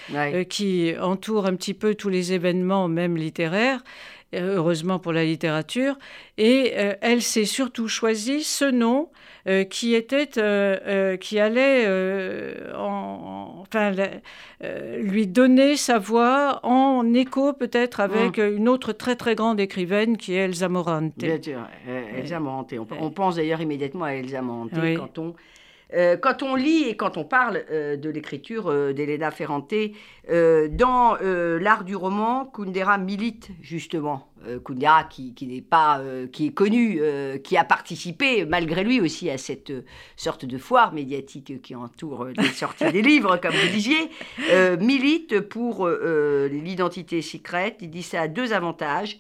qui 0.48 0.94
entoure 0.98 1.46
un 1.46 1.56
petit 1.56 1.74
peu 1.74 1.94
tous 1.94 2.10
les 2.10 2.32
événements, 2.32 2.88
même 2.88 3.18
littéraires 3.18 3.84
heureusement 4.42 5.00
pour 5.00 5.14
la 5.14 5.24
littérature, 5.24 5.98
et 6.38 6.74
euh, 6.76 6.94
elle 7.02 7.22
s'est 7.22 7.46
surtout 7.46 7.88
choisi 7.88 8.44
ce 8.44 8.66
nom 8.66 9.10
euh, 9.48 9.64
qui 9.64 9.94
était, 9.94 10.30
euh, 10.38 11.18
qui 11.18 11.40
allait 11.40 11.86
enfin, 12.76 13.92
lui 15.00 15.28
donner 15.28 15.76
sa 15.76 16.00
voix 16.00 16.60
en 16.64 17.14
écho 17.14 17.54
peut-être 17.54 18.00
avec 18.00 18.38
mmh. 18.38 18.56
une 18.58 18.70
autre 18.70 18.94
très 18.94 19.16
très 19.16 19.36
grande 19.36 19.60
écrivaine 19.60 20.18
qui 20.18 20.34
est 20.34 20.46
Elsa 20.46 20.70
Morante. 20.70 21.14
Bien 21.18 21.42
sûr, 21.42 21.68
Elsa 22.18 22.40
Morante. 22.40 22.74
On, 23.00 23.12
pense 23.12 23.36
d'ailleurs 23.36 23.62
immédiatement 23.62 24.06
à 24.06 24.14
Elsa 24.14 24.42
Morante 24.42 24.72
quand 24.98 25.18
on 25.20 25.36
euh, 25.94 26.18
quand 26.18 26.44
on 26.44 26.56
lit 26.56 26.84
et 26.84 26.96
quand 26.96 27.18
on 27.18 27.24
parle 27.24 27.64
euh, 27.72 27.98
de 27.98 28.10
l'écriture 28.10 28.68
euh, 28.68 28.94
d'Elena 28.94 29.32
Ferrante, 29.32 29.74
dans 30.28 31.18
l'art 31.22 31.84
du 31.84 31.96
roman, 31.96 32.46
Kundera 32.46 32.98
milite 32.98 33.50
justement. 33.62 34.33
Kundera 34.66 35.04
qui, 35.06 35.34
n'est 35.42 35.62
pas, 35.62 36.02
qui 36.32 36.48
est 36.48 36.54
connu, 36.54 37.02
qui 37.44 37.58
a 37.58 37.64
participé 37.64 38.46
malgré 38.46 38.84
lui 38.84 39.02
aussi 39.02 39.30
à 39.30 39.38
cette 39.38 39.74
sorte 40.16 40.46
de 40.46 40.58
foire 40.58 40.94
médiatique 40.94 41.62
qui 41.62 41.76
entoure 41.76 42.28
les 42.38 42.48
sorties 42.50 42.92
des 42.92 43.02
livres, 43.02 43.38
comme 43.38 43.54
vous 43.54 43.72
disiez, 43.72 44.10
milite 44.80 45.42
pour 45.42 45.88
l'identité 45.88 47.22
secrète. 47.22 47.78
Il 47.82 47.90
dit 47.90 48.04
ça 48.04 48.22
a 48.22 48.28
deux 48.28 48.54
avantages. 48.54 49.18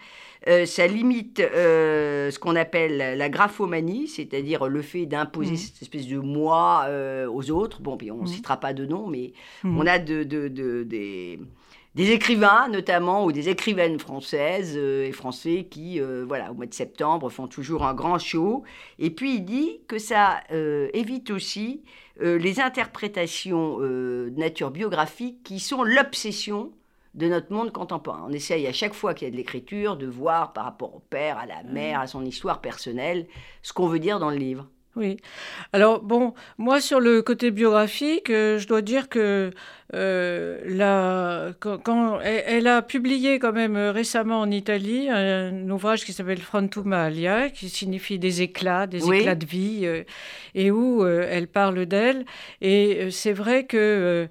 Euh, 0.48 0.65
ça 0.65 0.88
limite 0.88 1.39
euh, 1.39 2.30
ce 2.30 2.38
qu'on 2.38 2.56
appelle 2.58 3.18
la 3.18 3.30
graphomanie, 3.30 4.08
c'est-à-dire 4.08 4.68
le 4.68 4.82
fait 4.82 5.06
d'imposer 5.06 5.53
mmh. 5.53 5.58
cette 5.58 5.82
espèce 5.82 6.08
de 6.08 6.18
moi 6.18 6.86
euh, 6.88 7.27
aux 7.32 7.50
autres. 7.50 7.82
Bon, 7.82 7.96
puis 7.96 8.12
on 8.12 8.18
ne 8.18 8.24
mmh. 8.24 8.27
citera 8.27 8.58
pas 8.58 8.74
de 8.74 8.86
nom, 8.86 9.08
mais 9.08 9.32
mmh. 9.63 9.77
on 9.77 9.88
a 9.88 10.00
de, 10.00 10.24
des, 10.24 11.39
écrivains, 11.95 12.67
notamment, 12.69 13.25
ou 13.25 13.31
des 13.31 13.50
écrivaines 13.50 14.00
françaises 14.00 14.75
et 14.77 15.12
français 15.12 15.67
qui, 15.69 16.00
voilà, 16.00 16.51
au 16.51 16.55
mois 16.55 16.65
de 16.65 16.73
septembre, 16.73 17.29
font 17.29 17.47
toujours 17.47 17.85
un 17.85 17.93
grand 17.93 18.17
show. 18.17 18.63
Et 19.00 19.12
puis 19.12 19.35
il 19.35 19.45
dit 19.45 19.81
que 19.88 20.00
ça 20.00 20.41
évite 20.50 21.29
aussi 21.29 21.83
les 22.19 22.59
interprétations 22.59 23.77
de 23.79 24.33
nature 24.35 24.71
biographique 24.71 25.43
qui 25.43 25.59
sont 25.59 25.83
l'obsession 25.83 26.71
de 27.13 27.27
notre 27.27 27.53
monde 27.53 27.71
contemporain. 27.71 28.25
On 28.27 28.33
essaye 28.33 28.65
à 28.65 28.73
chaque 28.73 28.95
fois 28.95 29.13
qu'il 29.13 29.27
y 29.27 29.29
a 29.29 29.31
de 29.31 29.38
l'écriture 29.38 29.95
de 29.97 30.07
voir 30.07 30.51
par 30.51 30.63
rapport 30.63 30.95
au 30.95 31.00
père, 31.00 31.38
à 31.38 31.45
la 31.45 31.62
mère, 31.62 32.00
à 32.00 32.07
son 32.07 32.25
histoire 32.25 32.59
personnelle, 32.59 33.27
ce 33.62 33.71
qu'on 33.71 33.88
veut 33.88 34.00
dire 34.00 34.17
dans 34.17 34.31
le 34.31 34.38
livre. 34.38 34.67
Oui. 34.95 35.17
Alors, 35.71 36.01
bon, 36.01 36.33
moi, 36.57 36.79
sur 36.79 37.00
le 37.00 37.21
côté 37.23 37.50
biographique, 37.50 38.29
euh, 38.29 38.59
je 38.59 38.67
dois 38.67 38.81
dire 38.81 39.09
que 39.09 39.51
euh, 39.95 41.51
quand, 41.59 42.19
elle, 42.21 42.67
a 42.67 42.81
publié 42.81 43.38
quand 43.38 43.53
même 43.53 43.75
euh, 43.75 43.91
récemment 43.91 44.39
en 44.39 44.50
Italie 44.50 45.07
un, 45.09 45.69
ouvrage 45.69 46.03
qui 46.03 46.13
s'appelle 46.13 46.39
Frontuma 46.39 47.03
Alia, 47.03 47.50
qui 47.50 47.69
signifie 47.69 48.17
des 48.17 48.41
éclats, 48.41 48.88
des 48.88 49.07
éclats 49.07 49.35
de 49.35 49.45
vie, 49.45 49.81
euh, 49.83 50.03
et 50.55 50.71
où 50.71 51.05
elle 51.05 51.47
parle 51.47 51.85
d'elle. 51.85 52.25
Et 52.62 53.09
c'est 53.12 53.33
vrai 53.33 53.65
que 53.65 54.27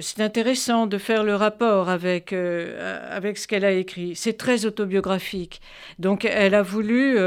c'est 0.00 0.20
intéressant 0.20 0.86
de 0.86 0.98
faire 0.98 1.22
le 1.22 1.34
rapport 1.34 1.88
avec, 1.90 2.32
avec 2.32 3.36
ce 3.36 3.46
qu'elle 3.46 3.64
a 3.64 3.72
écrit. 3.72 4.16
C'est 4.16 4.38
très 4.38 4.64
autobiographique. 4.64 5.60
Donc 5.98 6.24
elle 6.24 6.54
a 6.54 6.62
voulu 6.62 7.18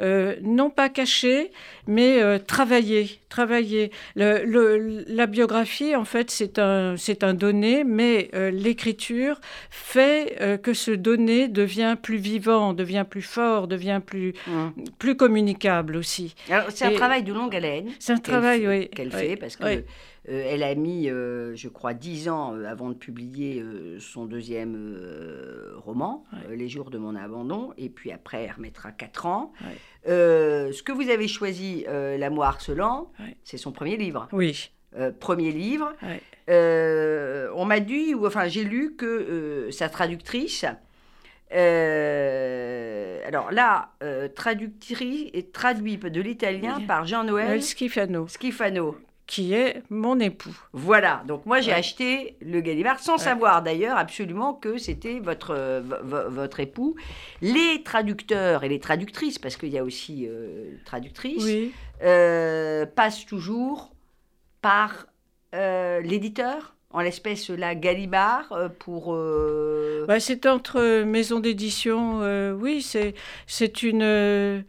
non 0.00 0.70
pas 0.70 0.88
cacher, 0.88 1.52
mais 1.86 2.20
euh, 2.24 2.38
travailler, 2.38 3.20
travailler. 3.28 3.90
Le, 4.16 5.04
la 5.06 5.26
biographie, 5.26 5.94
en 5.94 6.04
fait, 6.04 6.30
c'est 6.30 6.58
un, 6.58 6.96
c'est 6.96 7.22
un 7.22 7.34
donné, 7.34 7.84
mais 7.84 8.30
euh, 8.34 8.50
l'écriture 8.50 9.40
fait 9.70 10.36
euh, 10.40 10.56
que 10.56 10.72
ce 10.72 10.90
donné 10.90 11.48
devient 11.48 11.96
plus 12.00 12.16
vivant, 12.16 12.72
devient 12.72 13.04
plus 13.08 13.22
fort, 13.22 13.68
devient 13.68 14.00
plus, 14.04 14.32
mmh. 14.46 14.68
plus 14.98 15.16
communicable 15.16 15.96
aussi. 15.96 16.34
c'est 16.70 16.86
un 16.86 16.92
travail 16.92 17.22
de 17.22 17.32
longue 17.32 17.54
haleine. 17.54 17.90
C'est 17.98 18.12
un 18.12 18.18
travail, 18.18 18.66
oui. 18.66 18.88
Qu'elle 18.88 19.12
fait, 19.12 19.36
parce 19.36 19.56
que 19.56 19.84
euh, 20.28 20.42
elle 20.46 20.62
a 20.62 20.74
mis, 20.74 21.08
euh, 21.08 21.54
je 21.54 21.68
crois, 21.68 21.92
dix 21.92 22.28
ans 22.28 22.54
euh, 22.54 22.64
avant 22.64 22.88
de 22.88 22.94
publier 22.94 23.62
son 23.98 24.24
deuxième 24.24 24.96
roman, 25.76 26.24
Les 26.50 26.68
jours 26.68 26.90
de 26.90 26.98
mon 26.98 27.14
abandon, 27.14 27.72
et 27.76 27.88
puis 27.88 28.10
après, 28.10 28.44
elle 28.44 28.52
remettra 28.52 28.92
quatre 28.92 29.26
ans. 29.26 29.52
Ce 30.06 30.82
que 30.82 30.92
vous 30.92 31.08
avez 31.10 31.28
choisi, 31.28 31.84
L'amour 31.88 32.44
harcelant, 32.44 33.10
c'est 33.44 33.56
son 33.56 33.72
premier 33.72 33.96
livre. 33.96 34.28
Oui. 34.32 34.70
premier 35.20 35.52
livre. 35.52 35.92
on 36.48 37.64
m'a 37.64 37.80
dit, 37.80 38.14
ou 38.14 38.26
enfin 38.26 38.48
j'ai 38.48 38.64
lu 38.64 38.94
que 38.96 39.68
sa 39.70 39.88
traductrice, 39.88 40.64
alors 41.50 43.50
là, 43.52 43.90
traductrice 44.34 45.30
et 45.32 45.50
traduit 45.50 45.96
de 45.98 46.20
l'italien 46.20 46.80
par 46.86 47.06
Jean-Noël 47.06 47.62
Schifano. 47.62 48.26
Schifano 48.28 48.96
qui 49.26 49.54
est 49.54 49.82
mon 49.88 50.20
époux. 50.20 50.54
Voilà, 50.72 51.22
donc 51.26 51.46
moi 51.46 51.60
j'ai 51.60 51.72
acheté 51.72 52.36
le 52.42 52.60
Gallimard 52.60 52.98
sans 52.98 53.16
savoir 53.16 53.62
d'ailleurs 53.62 53.96
absolument 53.96 54.52
que 54.52 54.76
c'était 54.76 55.18
votre, 55.18 55.82
votre 56.02 56.60
époux. 56.60 56.94
Les 57.40 57.82
traducteurs 57.84 58.64
et 58.64 58.68
les 58.68 58.80
traductrices, 58.80 59.38
parce 59.38 59.56
qu'il 59.56 59.70
y 59.70 59.78
a 59.78 59.84
aussi 59.84 60.26
euh, 60.28 60.72
traductrices, 60.84 61.70
euh, 62.02 62.84
passent 62.84 63.24
toujours 63.24 63.94
par 64.60 65.06
euh, 65.54 66.00
l'éditeur, 66.00 66.76
en 66.90 67.00
l'espèce 67.00 67.48
la 67.48 67.74
Gallimard, 67.74 68.52
pour... 68.78 69.16
Bah, 70.06 70.20
c'est 70.20 70.46
entre 70.46 71.02
maisons 71.02 71.40
d'édition, 71.40 72.20
oui, 72.52 72.82
c'est 73.46 73.82
une... 73.82 74.64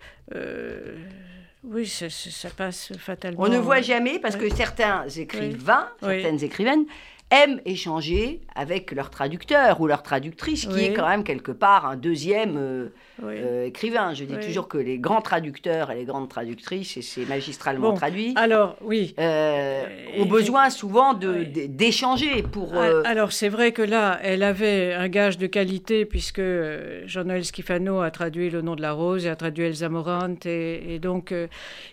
Oui, 1.67 1.87
ça, 1.87 2.49
passe 2.55 2.93
fatalement. 2.97 3.43
On 3.43 3.49
ne 3.49 3.57
voit 3.57 3.81
jamais 3.81 4.19
parce 4.19 4.35
que 4.35 4.53
certains 4.53 5.07
écrivains, 5.09 5.87
certaines 6.01 6.43
écrivaines 6.43 6.85
aiment 7.31 7.59
échanger 7.65 8.41
avec 8.55 8.91
leur 8.91 9.09
traducteur 9.09 9.81
ou 9.81 9.87
leur 9.87 10.03
traductrice, 10.03 10.67
qui 10.67 10.85
est 10.85 10.93
quand 10.93 11.07
même 11.07 11.23
quelque 11.23 11.51
part 11.51 11.85
un 11.85 11.95
deuxième 11.95 12.57
euh, 12.57 12.89
euh, 13.23 13.65
écrivain. 13.65 14.13
Je 14.13 14.25
dis 14.25 14.35
toujours 14.45 14.67
que 14.67 14.77
les 14.77 14.97
grands 14.97 15.21
traducteurs 15.21 15.91
et 15.91 15.95
les 15.95 16.05
grandes 16.05 16.29
traductrices, 16.29 16.97
et 16.97 17.01
c'est 17.01 17.25
magistralement 17.25 17.93
traduit, 17.93 18.33
alors, 18.35 18.75
oui. 18.81 19.15
Euh, 19.19 19.83
ont 20.17 20.25
besoin 20.25 20.69
souvent 20.69 21.13
d'échanger 21.13 22.43
pour... 22.43 22.75
Alors 22.75 23.31
c'est 23.31 23.49
vrai 23.49 23.71
que 23.71 23.81
là, 23.81 24.19
elle 24.21 24.43
avait 24.43 24.93
un 24.93 25.07
gage 25.07 25.37
de 25.37 25.47
qualité 25.47 26.05
puisque 26.05 26.41
Jean-Noël 27.05 27.43
Schifano 27.43 28.01
a 28.01 28.11
traduit 28.11 28.49
Le 28.49 28.61
nom 28.61 28.75
de 28.75 28.81
la 28.81 28.91
rose 28.91 29.25
et 29.25 29.29
a 29.29 29.35
traduit 29.35 29.65
Elsa 29.65 29.89
Morante 29.89 30.45
et, 30.45 30.99
donc 30.99 31.33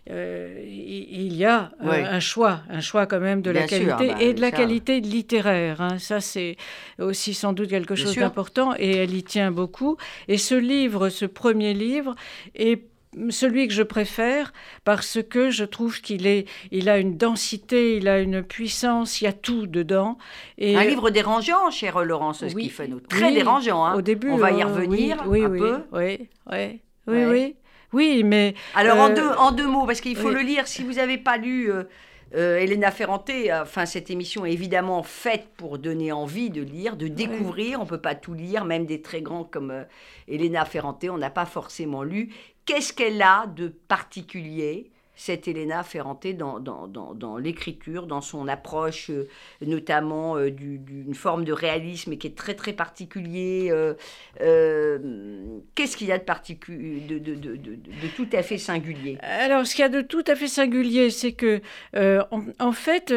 il 0.08 1.36
y 1.36 1.44
a 1.44 1.72
un 1.80 2.20
choix, 2.20 2.60
un 2.68 2.80
choix 2.80 3.06
quand 3.06 3.20
même 3.20 3.42
de 3.42 3.50
la 3.50 3.66
qualité 3.66 4.08
bah, 4.08 4.16
et 4.20 4.34
de 4.34 4.40
la 4.40 4.50
qualité 4.50 5.00
littéraire. 5.00 5.80
Hein. 5.80 5.98
Ça 5.98 6.20
c'est 6.20 6.56
aussi 6.98 7.34
sans 7.34 7.52
doute 7.52 7.68
quelque 7.68 7.94
chose 7.94 8.16
d'important 8.16 8.74
et 8.78 8.96
elle 8.96 9.14
y 9.14 9.22
tient 9.22 9.50
beaucoup. 9.50 9.96
Et 10.28 10.38
ce 10.38 10.54
livre, 10.54 11.08
ce 11.12 11.24
premier 11.24 11.74
livre, 11.74 12.16
est 12.54 12.82
celui 13.28 13.68
que 13.68 13.74
je 13.74 13.82
préfère 13.82 14.52
parce 14.84 15.18
que 15.22 15.50
je 15.50 15.64
trouve 15.64 16.00
qu'il 16.00 16.26
est, 16.26 16.46
il 16.70 16.88
a 16.88 16.98
une 16.98 17.16
densité, 17.16 17.96
il 17.96 18.08
a 18.08 18.20
une 18.20 18.42
puissance, 18.42 19.20
il 19.20 19.24
y 19.24 19.26
a 19.26 19.32
tout 19.32 19.66
dedans. 19.66 20.18
Et 20.58 20.76
un 20.76 20.84
livre 20.84 21.10
dérangeant, 21.10 21.70
chère 21.70 22.02
Laurence 22.04 22.44
oui, 22.54 22.72
très 23.08 23.32
dérangeant. 23.32 23.84
Hein. 23.84 23.94
Au 23.94 24.02
début, 24.02 24.30
on 24.30 24.36
va 24.36 24.50
y 24.52 24.62
euh, 24.62 24.66
revenir 24.66 25.22
oui, 25.26 25.42
un 25.42 25.48
oui, 25.48 25.58
peu. 25.58 25.78
Oui, 25.92 26.28
oui, 26.50 26.80
oui, 27.06 27.24
oui, 27.26 27.56
oui, 27.92 28.22
mais 28.24 28.54
alors 28.74 28.98
en 28.98 29.10
euh, 29.10 29.14
deux, 29.14 29.28
en 29.28 29.52
deux 29.52 29.66
mots, 29.66 29.84
parce 29.86 30.00
qu'il 30.00 30.16
faut 30.16 30.30
le 30.30 30.40
lire. 30.40 30.66
Si 30.66 30.82
vous 30.82 30.94
n'avez 30.94 31.18
pas 31.18 31.36
lu. 31.36 31.70
Euh, 31.70 31.84
euh, 32.34 32.58
Elena 32.58 32.90
Ferrante, 32.90 33.30
enfin, 33.52 33.84
cette 33.84 34.10
émission 34.10 34.46
est 34.46 34.52
évidemment 34.52 35.02
faite 35.02 35.48
pour 35.56 35.78
donner 35.78 36.12
envie 36.12 36.50
de 36.50 36.62
lire, 36.62 36.96
de 36.96 37.08
découvrir. 37.08 37.80
On 37.80 37.84
ne 37.84 37.88
peut 37.88 38.00
pas 38.00 38.14
tout 38.14 38.34
lire, 38.34 38.64
même 38.64 38.86
des 38.86 39.02
très 39.02 39.20
grands 39.20 39.44
comme 39.44 39.70
euh, 39.70 39.84
Elena 40.28 40.64
Ferrante, 40.64 41.04
on 41.10 41.18
n'a 41.18 41.30
pas 41.30 41.46
forcément 41.46 42.02
lu. 42.02 42.32
Qu'est-ce 42.64 42.92
qu'elle 42.92 43.20
a 43.20 43.46
de 43.46 43.68
particulier 43.68 44.90
cette 45.14 45.46
Elena 45.46 45.82
Ferrante 45.82 46.26
dans, 46.36 46.58
dans, 46.58 47.36
l'écriture, 47.36 48.06
dans 48.06 48.20
son 48.20 48.48
approche, 48.48 49.10
euh, 49.10 49.28
notamment 49.60 50.36
euh, 50.36 50.50
d'une 50.50 51.14
forme 51.14 51.44
de 51.44 51.52
réalisme 51.52 52.16
qui 52.16 52.28
est 52.28 52.36
très 52.36 52.54
très 52.54 52.72
particulier. 52.72 53.68
Euh, 53.70 53.94
qu'est-ce 55.74 55.96
qu'il 55.96 56.06
y 56.08 56.12
a 56.12 56.18
de, 56.18 57.18
de, 57.18 58.08
tout 58.16 58.28
à 58.32 58.42
fait 58.42 58.58
singulier? 58.58 59.18
Alors, 59.20 59.66
ce 59.66 59.74
qu'il 59.74 59.82
y 59.82 59.86
a 59.86 59.90
de 59.90 60.00
tout 60.00 60.24
à 60.26 60.34
fait 60.34 60.48
singulier, 60.48 61.10
c'est 61.10 61.32
que, 61.32 61.60
en, 61.94 62.72
fait, 62.72 63.14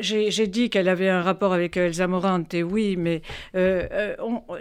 j'ai 0.00 0.46
dit 0.46 0.70
qu'elle 0.70 0.88
avait 0.88 1.08
un 1.08 1.22
rapport 1.22 1.52
avec 1.52 1.76
Elsa 1.76 2.06
Morante, 2.06 2.54
oui, 2.64 2.96
mais 2.96 3.22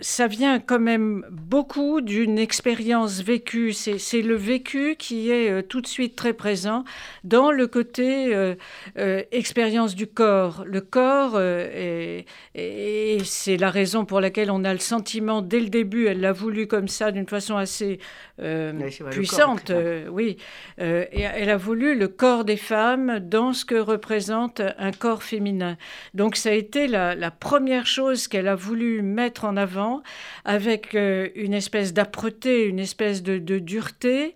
ça 0.02 0.28
vient 0.28 0.60
quand 0.60 0.80
même 0.80 1.25
beaucoup 1.30 2.02
d'une 2.02 2.40
expérience 2.40 3.22
vécue. 3.22 3.72
C'est 3.74 4.22
le 4.22 4.36
vécu 4.36 4.96
qui 4.98 5.30
est 5.30 5.63
tout 5.63 5.82
de 5.82 5.88
suite 5.88 6.16
très 6.24 6.32
présent 6.32 6.86
dans 7.25 7.51
le 7.51 7.68
côté 7.68 8.34
euh, 8.34 8.56
euh, 8.98 9.24
expérience 9.34 9.94
du 9.94 10.08
corps. 10.08 10.63
Le 10.65 10.80
corps, 10.80 11.34
euh, 11.36 12.22
et, 12.56 13.18
c'est 13.25 13.58
la 13.58 13.70
raison 13.70 14.06
pour 14.06 14.22
laquelle 14.22 14.50
on 14.50 14.63
a 14.63 14.72
le 14.72 14.80
sentiment 14.80 15.42
dès 15.42 15.60
le 15.60 15.68
début, 15.68 16.06
elle 16.06 16.22
l'a 16.22 16.32
voulu 16.32 16.65
comme 16.65 16.88
ça, 16.88 17.12
d'une 17.12 17.27
façon 17.27 17.58
assez 17.58 18.00
puissante, 19.12 19.72
oui. 20.10 20.38
et 20.80 21.22
elle 21.22 21.50
a 21.50 21.58
voulu 21.58 21.98
le 21.98 22.08
corps 22.08 22.46
des 22.46 22.58
femmes 22.58 23.20
dans 23.20 23.53
ce 23.53 23.65
que 23.65 23.75
représente 23.75 24.62
un 24.77 24.92
corps 24.92 25.24
féminin. 25.24 25.77
Donc 26.13 26.36
ça 26.36 26.50
a 26.50 26.53
été 26.53 26.88
la, 26.88 27.32
première 27.32 27.86
chose 27.86 28.27
qu'elle 28.27 28.48
a 28.48 28.56
voulu 28.56 29.01
mettre 29.01 29.46
en 29.46 29.58
avant 29.58 30.01
avec 30.46 30.94
une 30.94 31.53
espèce 31.53 31.94
d'âpreté, 31.94 32.65
une 32.65 32.80
espèce 32.80 33.24
de, 33.24 33.38
dureté, 33.60 34.36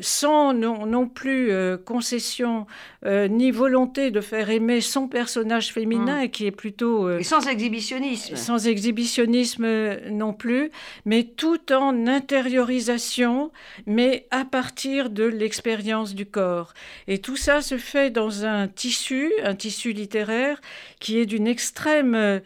sans 0.00 0.52
non, 0.54 0.81
non 0.86 1.08
plus 1.08 1.50
euh, 1.50 1.76
concession 1.76 2.66
euh, 3.04 3.28
ni 3.28 3.50
volonté 3.50 4.10
de 4.10 4.20
faire 4.20 4.50
aimer 4.50 4.80
son 4.80 5.08
personnage 5.08 5.72
féminin, 5.72 6.24
mmh. 6.24 6.30
qui 6.30 6.46
est 6.46 6.52
plutôt... 6.52 7.08
Euh, 7.08 7.18
et 7.18 7.24
sans 7.24 7.46
exhibitionnisme. 7.46 8.36
Sans 8.36 8.66
exhibitionnisme 8.66 9.66
non 10.10 10.32
plus, 10.32 10.70
mais 11.04 11.24
tout 11.24 11.72
en 11.72 12.06
intériorisation, 12.06 13.50
mais 13.86 14.26
à 14.30 14.44
partir 14.44 15.10
de 15.10 15.24
l'expérience 15.24 16.14
du 16.14 16.26
corps. 16.26 16.74
Et 17.08 17.18
tout 17.18 17.36
ça 17.36 17.62
se 17.62 17.78
fait 17.78 18.10
dans 18.10 18.44
un 18.44 18.68
tissu, 18.68 19.32
un 19.44 19.54
tissu 19.54 19.92
littéraire, 19.92 20.60
qui 21.00 21.18
est 21.18 21.26
d'une 21.26 21.46
extrême 21.46 22.40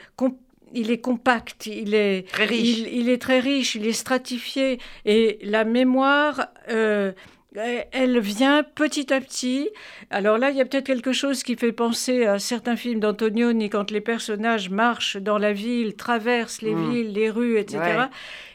il 0.72 0.90
est 0.90 0.98
compact, 0.98 1.66
il 1.66 1.94
est 1.94 2.28
très 2.28 2.44
riche. 2.44 2.78
Il, 2.90 3.08
est 3.08 3.20
très 3.20 3.40
riche, 3.40 3.74
il 3.74 3.86
est 3.86 3.92
stratifié 3.92 4.78
et 5.04 5.38
la 5.42 5.64
mémoire 5.64 6.48
elle 7.92 8.18
vient 8.18 8.62
petit 8.62 9.12
à 9.12 9.20
petit. 9.20 9.70
Alors 10.10 10.38
là, 10.38 10.50
il 10.50 10.56
y 10.56 10.60
a 10.60 10.64
peut-être 10.64 10.86
quelque 10.86 11.12
chose 11.12 11.42
qui 11.42 11.56
fait 11.56 11.72
penser 11.72 12.26
à 12.26 12.38
certains 12.38 12.76
films 12.76 13.00
d'Antonioni 13.00 13.70
quand 13.70 13.90
les 13.90 14.00
personnages 14.00 14.70
marchent 14.70 15.16
dans 15.16 15.38
la 15.38 15.52
ville, 15.52 15.96
traversent 15.96 16.62
les 16.62 16.74
hmm. 16.74 16.90
villes, 16.90 17.12
les 17.12 17.30
rues, 17.30 17.58
etc. 17.58 18.06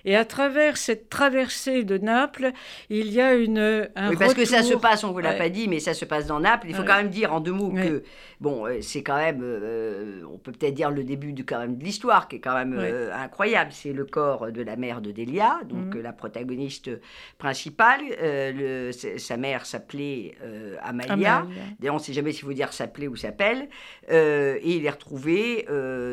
Et 0.06 0.16
à 0.16 0.26
travers 0.26 0.78
cette 0.78 1.10
traversée 1.10 1.84
de 1.84 1.98
Naples, 1.98 2.52
il 2.90 3.12
y 3.12 3.22
a 3.22 3.34
une 3.34 3.90
un 3.96 4.10
oui, 4.10 4.18
parce 4.18 4.34
que 4.34 4.46
ça 4.46 4.64
se 4.64 4.74
passe, 4.74 5.04
on 5.04 5.12
vous 5.12 5.20
l'a 5.20 5.34
pas 5.34 5.50
dit, 5.50 5.68
mais 5.68 5.80
ça 5.80 5.94
se 5.94 6.06
passe 6.06 6.28
dans 6.28 6.40
Naples. 6.40 6.68
Il 6.70 6.76
faut 6.76 6.84
quand 6.84 6.98
même 6.98 7.10
dire 7.10 7.34
en 7.34 7.40
deux 7.40 7.54
mots 7.54 7.72
que 7.72 8.04
bon, 8.42 8.66
euh, 8.66 8.82
c'est 8.82 9.04
quand 9.04 9.16
même, 9.16 9.42
euh, 9.44 10.24
on 10.30 10.38
peut 10.38 10.52
peut-être 10.52 10.74
dire 10.74 10.92
le 10.92 11.04
début 11.04 11.32
de 11.32 11.44
quand 11.44 11.60
même 11.60 11.78
de 11.78 11.84
l'histoire 11.84 12.28
qui 12.28 12.38
est 12.38 12.40
quand 12.40 12.56
même 12.56 12.76
euh, 12.78 13.14
incroyable. 13.14 13.72
C'est 13.72 13.94
le 13.94 14.04
corps 14.04 14.52
de 14.52 14.62
la 14.62 14.76
mère 14.76 15.02
de 15.02 15.12
Delia, 15.12 15.62
donc 15.70 15.96
mhm. 15.96 16.02
la 16.02 16.12
protagoniste 16.12 16.90
principale. 17.38 18.02
Le, 18.20 18.92
sa 18.92 19.38
mère 19.38 19.66
s'appelait 19.66 20.36
Amalia. 20.82 21.46
D'ailleurs, 21.80 21.96
on 21.96 22.00
ne 22.00 22.04
sait 22.04 22.14
jamais 22.14 22.32
s'il 22.32 22.46
faut 22.46 22.54
dire 22.54 22.74
s'appelait 22.74 23.08
ou 23.08 23.16
s'appelle. 23.16 23.70
et 24.10 24.76
il 24.76 24.86
est 24.86 24.90
retrouvé 24.90 25.68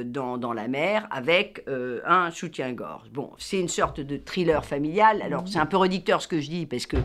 dans, 0.04 0.36
dans, 0.36 0.52
la 0.52 0.68
mer 0.68 1.08
avec 1.10 1.64
un 2.04 2.30
soutien-gorge. 2.30 3.08
Bon, 3.10 3.30
c'est 3.38 3.58
une 3.58 3.68
sorte 3.78 4.00
de 4.00 4.16
thriller 4.16 4.64
familial. 4.64 5.22
Alors, 5.22 5.46
c'est 5.46 5.60
un 5.60 5.66
peu 5.66 5.76
réducteur 5.76 6.20
ce 6.20 6.26
que 6.26 6.40
je 6.40 6.50
dis, 6.50 6.66
parce 6.66 6.86
que 6.86 6.96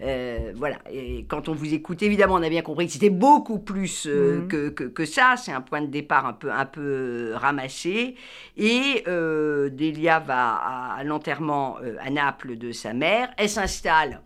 euh, 0.00 0.52
voilà, 0.56 0.78
et 0.90 1.24
quand 1.28 1.48
on 1.48 1.54
vous 1.54 1.72
écoute, 1.72 2.02
évidemment, 2.02 2.34
on 2.34 2.42
a 2.42 2.48
bien 2.48 2.62
compris 2.62 2.86
que 2.86 2.92
c'était 2.92 3.10
beaucoup 3.10 3.60
plus 3.60 4.06
euh, 4.06 4.40
mhm. 4.40 4.48
que, 4.48 4.68
que, 4.70 5.04
ça. 5.04 5.34
C'est 5.36 5.52
un 5.52 5.60
point 5.60 5.80
de 5.80 5.86
départ 5.86 6.26
un 6.26 6.32
peu, 6.32 6.50
un 6.50 6.66
peu 6.66 7.32
ramassé. 7.34 8.16
Et 8.56 9.04
euh, 9.06 9.70
Delia 9.70 10.18
va 10.18 10.54
à, 10.96 11.04
l'enterrement 11.04 11.78
à 12.00 12.10
Naples 12.10 12.56
de 12.56 12.72
sa 12.72 12.94
mère. 12.94 13.28
Elle 13.36 13.48
s'installe 13.48 14.22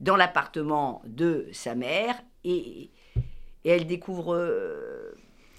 dans 0.00 0.16
l'appartement 0.16 1.02
de 1.06 1.46
sa 1.52 1.76
mère 1.76 2.14
et, 2.44 2.90
et 3.64 3.70
elle 3.70 3.86
découvre 3.86 4.36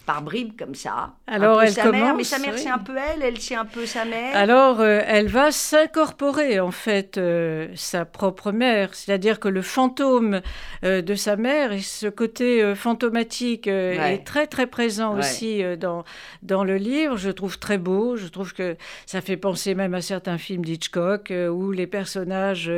par 0.08 0.22
bribes 0.22 0.58
comme 0.58 0.74
ça. 0.74 1.12
Alors 1.28 1.62
elle 1.62 1.74
sa 1.74 1.84
commence, 1.84 2.02
mère, 2.02 2.16
mais 2.16 2.24
sa 2.24 2.40
mère 2.40 2.58
c'est 2.58 2.70
un 2.70 2.78
peu 2.78 2.96
elle, 2.96 3.22
elle 3.22 3.40
c'est 3.40 3.56
un 3.56 3.66
peu 3.66 3.86
sa 3.86 4.06
mère. 4.06 4.36
Alors 4.36 4.80
euh, 4.80 5.02
elle 5.06 5.28
va 5.28 5.52
s'incorporer 5.52 6.62
en 6.62 6.72
fait 6.72 7.18
euh, 7.18 7.68
sa 7.76 8.06
propre 8.06 8.54
mère, 8.54 8.96
c'est-à-dire 8.96 9.42
que 9.42 9.50
le 9.50 9.62
fantôme 9.62 10.42
euh, 10.86 11.02
de 11.02 11.14
sa 11.14 11.36
mère 11.36 11.74
et 11.74 11.82
ce 11.82 12.08
côté 12.08 12.74
fantomatique 12.74 13.68
est 13.68 14.26
très 14.26 14.48
très 14.48 14.66
présent 14.66 15.18
aussi 15.18 15.62
dans 15.78 16.06
dans 16.42 16.64
le 16.64 16.78
livre. 16.78 17.18
Je 17.18 17.30
trouve 17.30 17.60
très 17.60 17.78
beau, 17.78 18.16
je 18.16 18.28
trouve 18.28 18.54
que 18.54 18.78
ça 19.06 19.20
fait 19.20 19.38
penser 19.38 19.76
même 19.76 19.94
à 19.94 20.02
certains 20.02 20.38
films 20.38 20.64
d'Hitchcock 20.64 21.34
où 21.52 21.72
les 21.72 21.88
personnages 21.88 22.72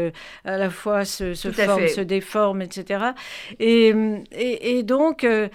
à 0.46 0.58
la 0.58 0.72
fois 0.72 1.06
se, 1.06 1.36
se 1.36 1.52
forment, 1.52 1.88
se 1.88 2.02
déforment, 2.02 2.64
etc. 2.64 3.12
Et, 3.60 3.94
et, 4.32 4.80
et 4.80 4.84
donc 4.84 5.24
elle, 5.24 5.52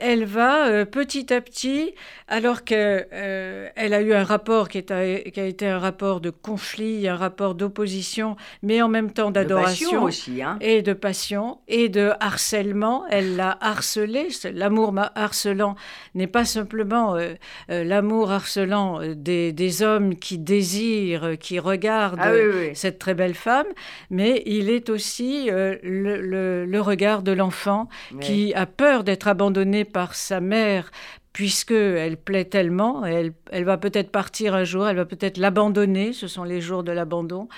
elle, 0.00 0.24
va 0.24 0.86
petit 0.86 1.09
petit 1.10 1.34
à 1.34 1.40
petit, 1.40 1.94
alors 2.28 2.62
qu'elle 2.62 3.08
euh, 3.12 3.68
a 3.76 4.00
eu 4.00 4.14
un 4.14 4.22
rapport 4.22 4.68
qui, 4.68 4.78
est, 4.78 5.32
qui, 5.32 5.40
a 5.40 5.44
été 5.44 5.66
un 5.66 5.80
rapport 5.80 6.20
de 6.20 6.30
conflit, 6.30 7.08
un 7.08 7.16
rapport 7.16 7.56
d'opposition, 7.56 8.36
mais 8.62 8.80
en 8.80 8.88
même 8.88 9.10
temps 9.10 9.32
d'adoration 9.32 10.04
aussi, 10.04 10.40
hein. 10.40 10.56
et 10.60 10.82
de 10.82 10.92
passion 10.92 11.58
et 11.66 11.88
de 11.88 12.12
harcèlement. 12.20 13.04
Elle 13.10 13.34
l'a 13.34 13.58
harcelé. 13.60 14.28
L'amour 14.54 14.94
harcelant 15.16 15.74
n'est 16.14 16.28
pas 16.28 16.44
simplement 16.44 17.16
euh, 17.16 17.32
euh, 17.70 17.82
l'amour 17.82 18.30
harcelant 18.30 19.00
des, 19.16 19.52
des, 19.52 19.82
hommes 19.82 20.14
qui 20.14 20.38
désirent, 20.38 21.38
qui 21.40 21.58
regardent 21.58 22.20
ah 22.20 22.30
cette 22.74 23.00
très 23.00 23.14
belle 23.14 23.34
femme, 23.34 23.66
mais 24.10 24.44
il 24.46 24.70
est 24.70 24.90
aussi 24.90 25.48
le, 25.50 26.64
le, 26.66 26.80
regard 26.80 27.22
de 27.22 27.32
l'enfant 27.32 27.88
qui 28.20 28.54
a 28.54 28.66
peur 28.66 29.02
d'être 29.02 29.26
abandonné 29.26 29.84
par 29.84 30.14
sa 30.14 30.40
mère 30.40 30.90
puisque 31.32 31.70
elle 31.70 32.16
plaît 32.16 32.44
tellement, 32.44 33.04
elle, 33.04 33.32
elle 33.50 33.64
va 33.64 33.78
peut-être 33.78 34.10
partir 34.10 34.54
un 34.54 34.64
jour, 34.64 34.88
elle 34.88 34.96
va 34.96 35.04
peut-être 35.04 35.38
l'abandonner, 35.38 36.12
ce 36.12 36.26
sont 36.26 36.44
les 36.44 36.60
jours 36.60 36.82
de 36.82 36.92
l'abandon, 36.92 37.48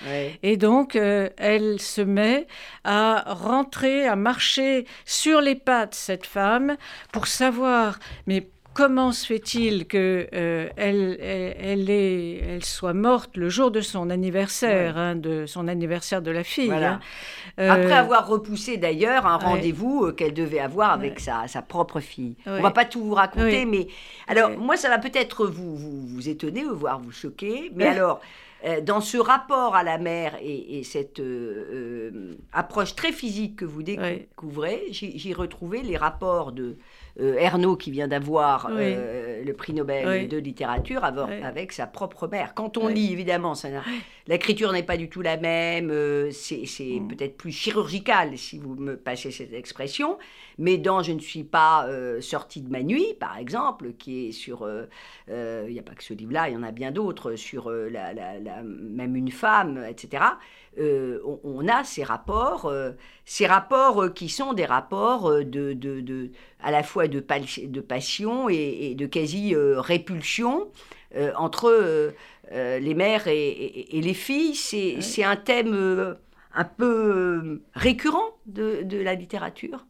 et 0.43 0.57
donc 0.57 0.95
euh, 0.95 1.31
elle 1.39 1.81
se 1.81 2.03
met 2.03 2.47
à 2.85 3.25
rentrer, 3.27 4.07
à 4.07 4.17
marcher 4.17 4.87
sur 5.07 5.41
les 5.41 5.55
pattes, 5.55 5.95
cette 5.95 6.27
femme, 6.27 6.77
pour 7.13 7.27
savoir, 7.27 7.99
mais 8.27 8.49
comment 8.75 9.13
se 9.13 9.27
fait-il 9.27 9.87
que 9.87 10.29
euh, 10.35 10.69
elle, 10.77 11.19
elle, 11.21 11.91
est, 11.91 12.39
elle, 12.39 12.65
soit 12.65 12.95
morte 12.95 13.37
le 13.37 13.49
jour 13.49 13.71
de 13.71 13.81
son 13.81 14.11
anniversaire, 14.11 14.97
hein, 14.97 15.15
de 15.15 15.47
son 15.47 15.69
anniversaire 15.69 16.23
de 16.23 16.31
la 16.31 16.45
fille 16.45 16.73
hein. 16.73 17.01
euh, 17.59 17.71
Après 17.71 17.93
avoir 17.93 18.27
repoussé 18.27 18.77
d'ailleurs 18.77 19.27
un 19.27 19.37
rendez-vous 19.37 20.07
euh, 20.07 20.13
qu'elle 20.13 20.35
devait 20.35 20.61
avoir 20.61 20.93
avec 20.93 21.21
sa, 21.21 21.47
sa, 21.49 21.63
propre 21.63 22.01
fille. 22.01 22.37
On 22.47 22.59
On 22.59 22.63
va 22.63 22.71
pas 22.71 22.85
tout 22.85 23.03
vous 23.03 23.15
raconter, 23.15 23.65
mais 23.65 23.89
alors 24.29 24.51
moi 24.51 24.77
ça 24.77 24.89
va 24.89 24.99
peut-être 24.99 25.47
vous, 25.47 25.77
vous, 25.77 26.07
vous, 26.07 26.29
étonner, 26.29 26.65
voire 26.65 27.01
vous 27.01 27.13
choquer, 27.13 27.71
mais 27.75 27.87
alors 27.87 28.21
dans 28.83 29.01
ce 29.01 29.19
rapport 29.19 29.75
à 29.75 29.83
la 29.83 29.99
mère 29.99 30.37
et, 30.41 30.83
cette 30.85 31.23
approche 32.53 32.95
très 32.95 33.13
physique 33.13 33.57
que 33.57 33.65
vous 33.65 33.83
découvrez, 33.83 34.87
j'ai 34.91 35.33
retrouvé 35.33 35.83
les 35.83 35.97
rapports 35.97 36.53
de 36.53 36.77
euh, 37.21 37.37
Ernaud 37.37 37.77
qui 37.77 37.91
vient 37.91 38.09
d'avoir 38.09 38.69
euh, 38.71 39.45
le 39.45 39.53
prix 39.53 39.75
Nobel 39.75 40.29
de 40.29 40.39
littérature 40.39 41.05
avec, 41.05 41.73
sa 41.73 41.87
propre 41.87 42.27
mère. 42.27 42.55
Quand 42.55 42.79
on 42.79 42.89
lit, 42.89 43.13
évidemment, 43.13 43.53
l'écriture 44.27 44.73
n'est 44.73 44.83
pas 44.83 44.97
du 44.97 45.11
tout 45.11 45.21
la 45.21 45.37
même, 45.37 45.91
euh, 45.91 46.31
c'est 46.31 46.65
mm. 46.65 47.09
peut-être 47.09 47.37
plus 47.37 47.53
chirurgical, 47.53 48.39
si 48.39 48.59
vous 48.59 48.77
me 48.77 48.97
passez 48.97 49.31
cette 49.31 49.53
expression, 49.53 50.19
mais 50.59 50.79
dans 50.79 51.03
Je 51.03 51.13
ne 51.13 51.19
suis 51.19 51.45
pas 51.45 51.87
sortie 52.21 52.63
de 52.63 52.71
ma 52.71 52.83
nuit, 52.83 53.15
par 53.19 53.37
exemple, 53.37 53.93
qui 53.99 54.29
est 54.29 54.33
sur, 54.33 54.69
il 55.29 55.73
n'y 55.73 55.79
a 55.79 55.83
pas 55.83 55.95
que 55.95 56.05
ce 56.05 56.15
livre-là, 56.15 56.49
il 56.49 56.55
y 56.55 56.57
en 56.57 56.63
a 56.63 56.73
bien 56.73 56.93
d'autres, 56.93 57.35
sur 57.35 57.71
la, 57.71 58.13
même 58.63 59.17
une 59.17 59.31
femme, 59.31 59.85
etc. 59.89 60.25
on, 60.79 61.69
a 61.69 61.85
ces 61.85 62.03
rapports, 62.03 62.73
ces 63.25 63.47
rapports 63.47 64.13
qui 64.15 64.29
sont 64.29 64.53
des 64.53 64.65
rapports 64.65 65.31
de, 65.45 65.73
de, 65.73 66.31
à 66.61 66.71
la 66.71 66.83
fois 66.83 67.09
de, 67.09 67.21
de 67.21 67.81
passion 67.81 68.49
et, 68.49 68.95
de 68.95 69.07
quasi-répulsion 69.07 70.71
euh, 71.15 71.33
entre 71.37 71.69
euh, 71.69 72.13
euh, 72.53 72.79
les 72.79 72.95
mères 72.95 73.27
et, 73.27 73.89
les 73.93 74.15
filles. 74.15 74.55
C'est 74.55 75.25
un 75.25 75.37
thème 75.37 76.17
un 76.55 76.65
peu 76.65 77.61
récurrent 77.75 78.39
de, 78.47 79.03
la 79.03 79.15
littérature. 79.15 79.85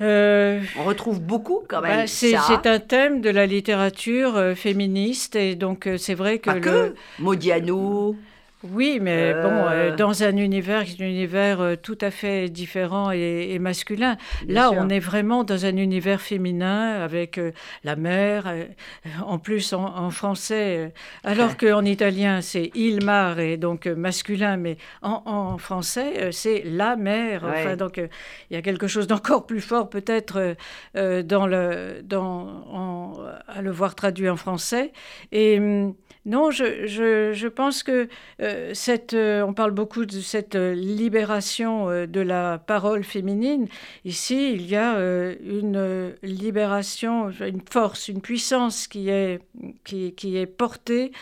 On 0.00 0.84
retrouve 0.84 1.20
beaucoup 1.20 1.62
quand 1.68 1.80
même. 1.80 2.00
Bah, 2.00 2.06
c'est 2.06 2.36
un 2.36 2.78
thème 2.78 3.20
de 3.20 3.30
la 3.30 3.46
littérature 3.46 4.52
féministe 4.54 5.36
et 5.36 5.54
donc 5.54 5.88
c'est 5.98 6.14
vrai 6.14 6.38
que. 6.38 6.50
Pas 6.50 6.60
que. 6.60 6.94
Modiano. 7.18 8.16
Oui, 8.64 8.98
mais 9.00 9.34
bon, 9.34 9.38
euh, 9.50 9.92
euh. 9.92 9.96
dans 9.96 10.24
un 10.24 10.36
univers 10.36 10.80
un 10.80 11.04
univers 11.04 11.60
euh, 11.60 11.76
tout 11.76 11.98
à 12.00 12.10
fait 12.10 12.48
différent 12.48 13.12
et, 13.12 13.56
masculin. 13.60 14.16
Là, 14.48 14.72
on 14.72 14.88
est 14.88 14.98
vraiment 14.98 15.44
dans 15.44 15.64
un 15.64 15.76
univers 15.76 16.20
féminin 16.20 17.00
avec 17.00 17.40
la 17.84 17.94
mère, 17.94 18.52
en 19.24 19.38
plus 19.38 19.72
en, 19.72 20.10
français, 20.10 20.92
alors 21.22 21.56
qu'en 21.56 21.84
italien, 21.84 22.40
c'est 22.40 22.70
il 22.74 23.04
mare 23.04 23.38
et 23.40 23.56
donc 23.56 23.86
masculin, 23.86 24.56
mais 24.56 24.76
en, 25.02 25.58
français, 25.58 26.30
c'est 26.32 26.62
la 26.64 26.96
mère. 26.96 27.44
Enfin, 27.44 27.76
donc 27.76 27.98
il 27.98 28.54
y 28.54 28.56
a 28.56 28.62
quelque 28.62 28.86
chose 28.86 29.06
d'encore 29.06 29.46
plus 29.46 29.60
fort 29.60 29.88
peut-être 29.88 30.56
dans 30.94 31.46
le, 31.46 32.00
dans, 32.02 33.14
à 33.46 33.62
le 33.62 33.70
voir 33.70 33.94
traduit 33.94 34.28
en 34.28 34.36
français. 34.36 34.92
Et 35.32 35.58
hum, 35.58 35.94
non, 36.26 36.50
je, 36.50 36.86
je, 36.86 37.32
je, 37.32 37.48
pense 37.48 37.82
que 37.82 38.08
euh, 38.42 38.74
cette, 38.74 39.14
euh, 39.14 39.42
on 39.42 39.54
parle 39.54 39.70
beaucoup 39.70 40.04
de 40.04 40.20
cette 40.20 40.56
euh, 40.56 40.74
libération 40.74 41.86
de 42.06 42.20
la 42.20 42.58
parole 42.58 43.04
féminine. 43.04 43.66
Ici, 44.04 44.52
il 44.52 44.66
y 44.68 44.76
a 44.76 44.98
une 44.98 46.14
libération, 46.22 47.30
une 47.30 47.62
force, 47.70 48.08
une 48.08 48.20
puissance 48.20 48.86
qui 48.88 49.08
est, 49.08 49.40
qui, 49.84 50.12
qui 50.12 50.36
est 50.36 50.46
portée 50.46 51.12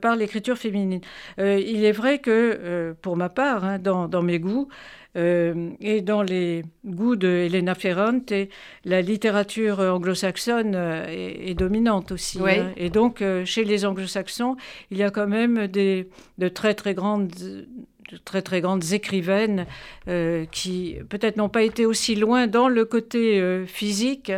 par 0.00 0.16
l'écriture 0.16 0.58
féminine. 0.58 1.00
il 1.38 1.84
est 1.84 1.92
vrai 1.92 2.18
que, 2.18 2.94
pour 3.02 3.16
ma 3.16 3.28
part, 3.28 3.64
hein, 3.64 3.78
dans, 3.78 4.08
dans, 4.08 4.22
mes 4.22 4.38
goûts, 4.38 4.68
et 5.14 6.00
dans 6.00 6.22
les 6.22 6.64
goûts 6.86 7.16
de 7.16 7.28
Elena 7.28 7.74
Ferrante, 7.74 8.32
la 8.84 9.02
littérature 9.02 9.80
anglo-saxonne 9.80 10.72
euh, 10.74 11.04
est, 11.08 11.54
dominante 11.54 12.12
aussi. 12.12 12.38
Hein. 12.40 12.72
Et 12.76 12.88
donc, 12.88 13.20
euh, 13.20 13.44
chez 13.44 13.64
les 13.64 13.84
anglo-saxons, 13.84 14.56
il 14.90 14.96
y 14.96 15.02
a 15.02 15.10
quand 15.10 15.26
même 15.26 15.66
des, 15.66 16.08
de 16.38 16.48
très 16.48 16.74
très 16.74 16.94
grandes 16.94 17.32
très 18.26 18.42
très 18.42 18.60
grandes 18.60 18.92
écrivaines 18.92 19.64
qui 20.50 20.96
peut-être 21.08 21.38
n'ont 21.38 21.48
pas 21.48 21.62
été 21.62 21.86
aussi 21.86 22.14
loin 22.14 22.46
dans 22.46 22.68
le 22.68 22.84
côté 22.84 23.64
physique. 23.66 24.30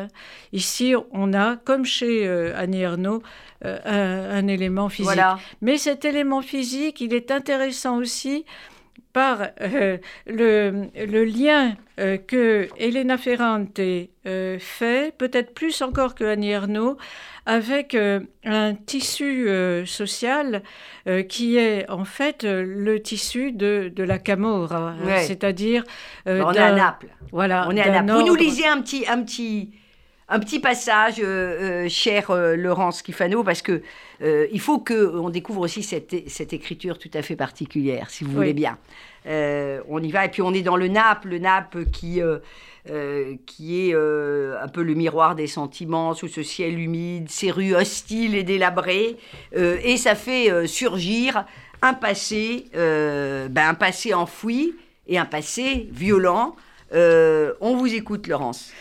Ici, 0.52 0.94
on 1.10 1.34
a, 1.34 1.56
comme 1.56 1.84
chez 1.84 2.24
Annie 2.54 2.82
Ernaux, 2.82 3.20
un, 3.64 4.46
élément 4.46 4.88
physique. 4.88 5.18
Mais 5.60 5.76
cet 5.76 6.04
élément 6.04 6.40
physique, 6.40 7.00
il 7.00 7.12
est 7.14 7.32
intéressant 7.32 7.96
aussi 7.96 8.44
par 9.14 9.46
euh, 9.60 9.96
le, 10.26 10.88
le, 11.06 11.24
lien 11.24 11.76
euh, 12.00 12.18
que 12.18 12.68
Elena 12.76 13.16
Ferrante 13.16 13.78
euh, 13.78 14.58
fait, 14.58 15.16
peut-être 15.16 15.54
plus 15.54 15.80
encore 15.82 16.16
que 16.16 16.24
Annie 16.24 16.50
Ernaux, 16.50 16.98
avec 17.46 17.94
un 17.94 18.74
tissu 18.86 19.46
social 19.84 20.62
qui 21.28 21.58
est 21.58 21.88
en 21.90 22.06
fait 22.06 22.42
le 22.42 23.02
tissu 23.02 23.52
de, 23.52 23.92
de 23.94 24.02
la 24.02 24.18
Camorra, 24.18 24.94
c'est-à-dire... 25.18 25.84
on 26.24 26.52
est 26.54 26.58
à 26.58 26.72
Naples. 26.72 27.08
Voilà, 27.32 27.66
on 27.68 27.76
est 27.76 27.82
à 27.82 28.00
Naples. 28.00 28.18
Vous 28.18 28.26
nous 28.26 28.34
lisez 28.34 28.66
un 28.66 28.80
petit... 28.80 29.04
Un 29.06 29.22
petit 29.22 29.72
un 30.34 30.40
petit 30.40 30.58
passage, 30.58 31.20
euh, 31.20 31.84
euh, 31.84 31.88
cher 31.88 32.30
euh, 32.30 32.56
Laurence 32.56 33.04
Schifano, 33.04 33.44
parce 33.44 33.62
que 33.62 33.82
il 34.52 34.60
faut 34.60 34.78
qu'on 34.78 35.28
découvre 35.28 35.60
aussi 35.60 35.82
cette, 35.82 36.30
cette, 36.30 36.54
écriture 36.54 36.98
tout 36.98 37.10
à 37.12 37.20
fait 37.20 37.36
particulière, 37.36 38.08
si 38.08 38.24
vous 38.24 38.32
voulez 38.32 38.54
bien. 38.54 38.78
on 39.26 40.02
y 40.02 40.10
va, 40.10 40.24
et 40.24 40.30
puis 40.30 40.40
on 40.40 40.54
est 40.54 40.62
dans 40.62 40.76
le 40.76 40.88
Naples, 40.88 41.28
le 41.28 41.38
Naples 41.40 41.84
qui, 41.90 42.22
qui 43.44 43.90
est 43.90 43.94
un 43.94 44.68
peu 44.68 44.82
le 44.82 44.94
miroir 44.94 45.34
des 45.34 45.46
sentiments, 45.46 46.14
sous 46.14 46.28
ce 46.28 46.42
ciel 46.42 46.78
humide, 46.78 47.28
ces 47.28 47.50
rues 47.50 47.74
hostiles 47.74 48.34
et 48.34 48.44
délabrées, 48.44 49.18
et 49.54 49.96
ça 49.98 50.14
fait 50.14 50.66
surgir 50.66 51.44
un 51.82 51.92
passé, 51.92 52.66
ben, 52.72 53.68
un 53.68 53.74
passé 53.74 54.14
enfoui 54.14 54.74
et 55.06 55.18
un 55.18 55.26
passé 55.26 55.86
violent. 55.92 56.56
on 56.94 57.76
vous 57.76 57.92
écoute, 57.92 58.26
Laurence. 58.26 58.72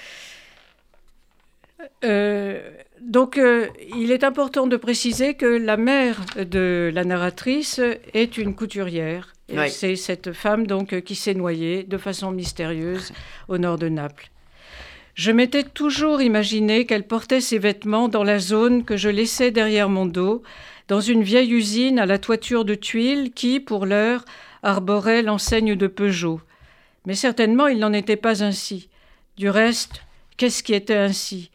Euh, 2.04 2.60
donc, 3.02 3.38
euh, 3.38 3.68
il 3.96 4.12
est 4.12 4.24
important 4.24 4.68
de 4.68 4.78
préciser 4.78 5.34
que 5.34 5.46
la 5.46 5.78
mère 5.78 6.22
de 6.38 6.92
la 6.94 7.04
narratrice 7.04 7.82
est 8.14 8.38
une 8.38 8.56
couturière. 8.56 9.34
C'est 9.70 9.96
cette 9.96 10.34
femme 10.34 10.66
donc 10.66 11.02
qui 11.02 11.16
s'est 11.16 11.36
noyée 11.36 11.84
de 11.84 11.98
façon 11.98 12.32
mystérieuse 12.32 13.12
au 13.48 13.60
nord 13.60 13.78
de 13.78 13.88
Naples. 13.88 14.32
Je 15.14 15.32
m'étais 15.32 15.64
toujours 15.64 16.24
imaginé 16.24 16.88
qu'elle 16.88 17.06
portait 17.06 17.42
ses 17.42 17.60
vêtements 17.60 18.08
dans 18.08 18.24
la 18.24 18.40
zone 18.40 18.84
que 18.84 18.98
je 18.98 19.10
laissais 19.10 19.52
derrière 19.52 19.90
mon 19.90 20.08
dos, 20.08 20.42
dans 20.88 21.02
une 21.02 21.22
vieille 21.22 21.54
usine 21.54 22.00
à 22.00 22.08
la 22.08 22.18
toiture 22.18 22.66
de 22.66 22.74
tuiles 22.74 23.32
qui, 23.32 23.60
pour 23.60 23.86
l'heure, 23.86 24.26
arborait 24.64 25.22
l'enseigne 25.22 25.76
de 25.76 25.88
Peugeot. 25.88 26.42
Mais 27.06 27.14
certainement 27.16 27.68
il 27.68 27.78
n'en 27.78 27.94
était 27.94 28.16
pas 28.16 28.44
ainsi. 28.44 28.90
Du 29.38 29.50
reste, 29.50 30.02
qu'est-ce 30.38 30.64
qui 30.64 30.74
était 30.74 30.96
ainsi? 30.96 31.52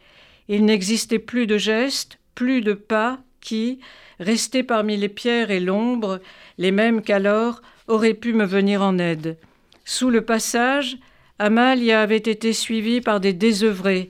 Il 0.49 0.65
n'existait 0.65 1.19
plus 1.19 1.47
de 1.47 1.57
gestes, 1.57 2.17
plus 2.35 2.61
de 2.61 2.73
pas 2.73 3.19
qui, 3.39 3.79
restés 4.19 4.63
parmi 4.63 4.97
les 4.97 5.07
pierres 5.07 5.51
et 5.51 5.59
l'ombre, 5.59 6.19
les 6.57 6.71
mêmes 6.71 7.01
qu'alors, 7.01 7.61
auraient 7.87 8.15
pu 8.15 8.33
me 8.33 8.45
venir 8.45 8.81
en 8.81 8.97
aide. 8.97 9.37
Sous 9.85 10.09
le 10.09 10.21
passage, 10.21 10.97
Amalia 11.37 12.01
avait 12.01 12.17
été 12.17 12.51
suivie 12.51 12.99
par 12.99 13.19
des 13.19 13.31
désœuvrés, 13.31 14.09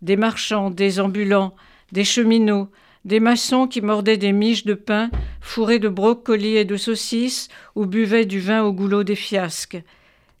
des 0.00 0.16
marchands, 0.16 0.70
des 0.70 1.00
ambulants, 1.00 1.54
des 1.92 2.04
cheminots, 2.04 2.70
des 3.04 3.20
maçons 3.20 3.66
qui 3.66 3.80
mordaient 3.80 4.16
des 4.16 4.32
miches 4.32 4.64
de 4.64 4.74
pain 4.74 5.10
fourrées 5.40 5.78
de 5.78 5.88
brocolis 5.88 6.56
et 6.56 6.64
de 6.64 6.76
saucisses 6.76 7.48
ou 7.74 7.86
buvaient 7.86 8.26
du 8.26 8.38
vin 8.38 8.62
au 8.62 8.72
goulot 8.72 9.04
des 9.04 9.16
fiasques. 9.16 9.82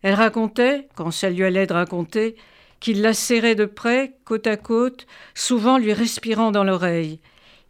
Elle 0.02 0.14
racontait, 0.14 0.88
quand 0.94 1.10
ça 1.10 1.28
lui 1.28 1.44
allait 1.44 1.64
raconter, 1.64 2.36
qu'il 2.80 3.02
la 3.02 3.12
serrait 3.14 3.54
de 3.54 3.66
près, 3.66 4.14
côte 4.24 4.46
à 4.46 4.56
côte, 4.56 5.06
souvent 5.34 5.78
lui 5.78 5.92
respirant 5.92 6.50
dans 6.50 6.64
l'oreille. 6.64 7.20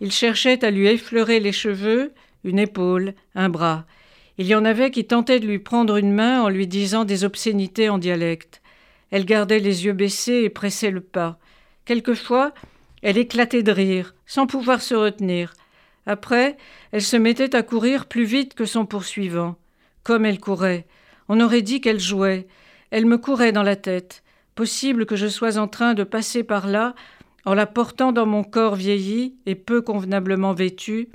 Il 0.01 0.12
cherchait 0.12 0.64
à 0.64 0.70
lui 0.70 0.87
effleurer 0.87 1.40
les 1.40 1.53
cheveux, 1.53 2.12
une 2.44 2.59
épaule, 2.59 3.14
un 3.35 3.49
bras. 3.49 3.85
Il 4.38 4.46
y 4.46 4.55
en 4.55 4.64
avait 4.64 4.90
qui 4.90 5.05
tentaient 5.05 5.40
de 5.40 5.46
lui 5.46 5.59
prendre 5.59 5.96
une 5.96 6.14
main 6.14 6.40
en 6.40 6.49
lui 6.49 6.66
disant 6.66 7.05
des 7.05 7.25
obscénités 7.25 7.90
en 7.90 7.99
dialecte. 7.99 8.62
Elle 9.11 9.27
gardait 9.27 9.59
les 9.59 9.85
yeux 9.85 9.92
baissés 9.92 10.42
et 10.44 10.49
pressait 10.49 10.90
le 10.90 11.01
pas. 11.03 11.38
Quelquefois, 11.85 12.55
elle 13.03 13.18
éclatait 13.18 13.62
de 13.62 13.73
rire, 13.73 14.14
sans 14.27 14.46
pouvoir 14.46 14.81
se 14.81 14.94
retenir. 14.94 15.53
Après, 16.07 16.57
elle 16.92 17.03
se 17.03 17.16
mettait 17.16 17.55
à 17.55 17.62
courir 17.62 18.07
plus 18.07 18.25
vite 18.25 18.55
que 18.55 18.64
son 18.64 18.87
poursuivant. 18.87 19.57
Comme 20.05 20.25
elle 20.25 20.40
courait. 20.40 20.87
On 21.29 21.40
aurait 21.40 21.62
dit 21.62 21.81
qu'elle 21.81 22.01
jouait. 22.01 22.46
Elle 22.90 23.07
me 23.07 23.18
courait 23.18 23.53
dans 23.53 23.62
la 23.62 23.77
tête. 23.77 24.23
Possible 24.61 25.07
que 25.07 25.16
je 25.16 25.27
sois 25.27 25.57
en 25.57 25.68
train 25.68 25.94
de 25.94 26.05
passer 26.05 26.44
par 26.44 26.66
là, 26.66 26.94
en 27.46 27.55
la 27.55 27.64
portant 27.64 28.12
dans 28.12 28.27
mon 28.27 28.44
corps 28.44 28.75
vieilli 28.75 29.35
et 29.46 29.55
peu 29.55 29.81
convenablement 29.81 30.53
vêtu. 30.53 31.09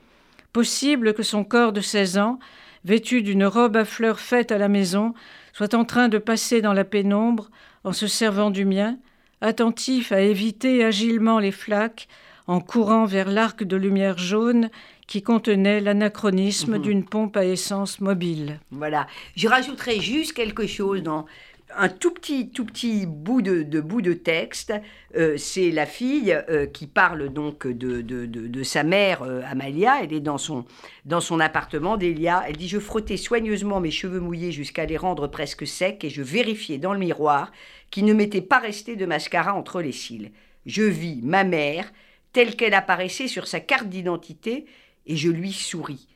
Possible 0.52 1.14
que 1.14 1.22
son 1.22 1.44
corps 1.44 1.72
de 1.72 1.80
seize 1.80 2.18
ans, 2.18 2.40
vêtu 2.86 3.22
d'une 3.22 3.46
robe 3.46 3.78
à 3.78 3.86
fleurs 3.86 4.20
faite 4.20 4.52
à 4.52 4.58
la 4.58 4.68
maison, 4.68 5.14
soit 5.54 5.76
en 5.76 5.86
train 5.86 6.10
de 6.10 6.18
passer 6.18 6.64
dans 6.64 6.74
la 6.74 6.86
pénombre, 6.86 7.52
en 7.84 7.94
se 7.94 8.08
servant 8.08 8.50
du 8.50 8.66
mien, 8.66 8.98
attentif 9.42 10.12
à 10.12 10.22
éviter 10.22 10.84
agilement 10.84 11.38
les 11.38 11.52
flaques, 11.52 12.08
en 12.48 12.60
courant 12.60 13.06
vers 13.06 13.30
l'arc 13.30 13.64
de 13.64 13.78
lumière 13.78 14.18
jaune 14.18 14.72
qui 15.06 15.22
contenait 15.22 15.82
l'anachronisme 15.82 16.78
mhm. 16.78 16.82
d'une 16.82 17.06
pompe 17.06 17.38
à 17.38 17.46
essence 17.46 18.00
mobile. 18.00 18.60
Voilà. 18.72 19.06
Je 19.36 19.48
rajouterai 19.48 20.00
juste 20.00 20.34
quelque 20.34 20.66
chose 20.66 21.04
dans 21.04 21.28
un 21.74 21.90
tout 21.90 22.12
petit, 22.12 22.50
tout 22.50 22.66
petit 22.66 23.06
bout 23.06 23.42
de, 23.42 23.82
bout 23.82 24.02
de 24.02 24.14
texte. 24.14 24.74
Euh, 25.16 25.38
c'est 25.38 25.72
la 25.72 25.86
fille 25.86 26.32
euh, 26.50 26.66
qui 26.66 26.88
parle 26.88 27.30
donc 27.30 27.68
de, 27.68 28.02
de, 28.02 28.64
sa 28.64 28.84
mère, 28.84 29.24
euh, 29.24 29.42
Amalia. 29.50 30.04
Elle 30.04 30.14
est 30.14 30.20
dans 30.20 30.38
son, 30.38 30.66
dans 31.06 31.22
son 31.22 31.40
appartement 31.40 31.98
d'Elia. 31.98 32.44
Elle 32.48 32.58
dit 32.58 32.68
Je 32.68 32.80
frottais 32.80 33.18
soigneusement 33.18 33.80
mes 33.80 33.92
cheveux 33.92 34.20
mouillés 34.20 34.52
jusqu'à 34.52 34.86
les 34.86 34.98
rendre 34.98 35.28
presque 35.28 35.66
secs 35.66 36.04
et 36.04 36.10
je 36.10 36.22
vérifiais 36.22 36.78
dans 36.78 36.94
le 36.94 37.00
miroir 37.00 37.52
qu'il 37.92 38.06
ne 38.06 38.14
m'était 38.14 38.42
pas 38.42 38.60
resté 38.60 38.96
de 38.96 39.06
mascara 39.06 39.54
entre 39.56 39.82
les 39.82 39.92
cils. 39.92 40.32
Je 40.66 40.84
vis 40.84 41.22
ma 41.24 41.44
mère 41.44 41.92
telle 42.34 42.56
qu'elle 42.56 42.74
apparaissait 42.74 43.28
sur 43.28 43.48
sa 43.48 43.60
carte 43.60 43.88
d'identité 43.88 44.66
et 45.06 45.16
je 45.16 45.30
lui 45.30 45.54
souris. 45.54 46.08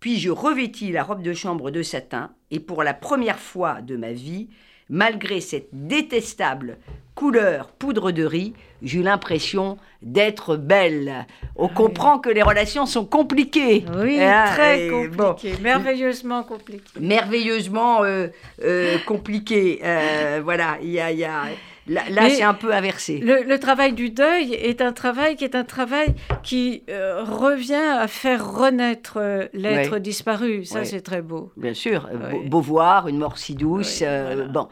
Puis 0.00 0.18
je 0.18 0.30
revêtis 0.30 0.92
la 0.92 1.02
robe 1.02 1.22
de 1.22 1.32
chambre 1.32 1.70
de 1.70 1.82
satin 1.82 2.32
et 2.50 2.60
pour 2.60 2.82
la 2.82 2.94
première 2.94 3.38
fois 3.38 3.82
de 3.82 3.96
ma 3.96 4.12
vie, 4.12 4.48
malgré 4.90 5.40
cette 5.40 5.68
détestable 5.72 6.78
couleur 7.14 7.68
poudre 7.78 8.12
de 8.12 8.24
riz, 8.24 8.54
j'ai 8.80 9.02
l'impression 9.02 9.76
d'être 10.02 10.56
belle. 10.56 11.26
On 11.56 11.66
ah 11.66 11.74
comprend 11.74 12.18
que 12.20 12.30
les 12.30 12.42
relations 12.42 12.86
sont 12.86 13.04
compliquées. 13.04 13.84
Oui, 13.96 14.22
hein, 14.22 14.44
très 14.46 14.88
compliquées, 14.88 15.54
merveilleusement 15.60 16.44
compliquées. 16.44 17.00
Merveilleusement 17.00 18.04
euh, 18.04 18.28
euh, 18.62 18.98
compliquées. 19.04 19.80
Euh, 19.82 20.40
voilà, 20.44 20.78
il 20.80 20.90
y 20.90 21.00
a, 21.00 21.10
y 21.10 21.24
a 21.24 21.46
Là, 21.88 22.30
c'est 22.30 22.42
un 22.42 22.54
peu 22.54 22.72
inversé. 22.72 23.18
Le, 23.18 23.58
travail 23.58 23.92
du 23.92 24.10
deuil 24.10 24.52
est 24.54 24.80
un 24.80 24.92
travail 24.92 25.36
qui 25.36 25.44
est 25.44 25.54
un 25.54 25.64
travail 25.64 26.14
qui 26.42 26.82
euh, 26.90 27.24
revient 27.24 27.74
à 27.74 28.06
faire 28.08 28.52
renaître 28.54 29.16
euh, 29.16 29.46
l'être 29.52 29.98
disparu. 29.98 30.64
Ça, 30.64 30.84
c'est 30.84 31.00
très 31.00 31.22
beau. 31.22 31.50
Bien 31.56 31.74
sûr. 31.74 32.08
Beauvoir, 32.46 33.08
une 33.08 33.18
mort 33.18 33.38
si 33.38 33.54
douce. 33.54 34.02
Euh, 34.02 34.46
bon. 34.46 34.68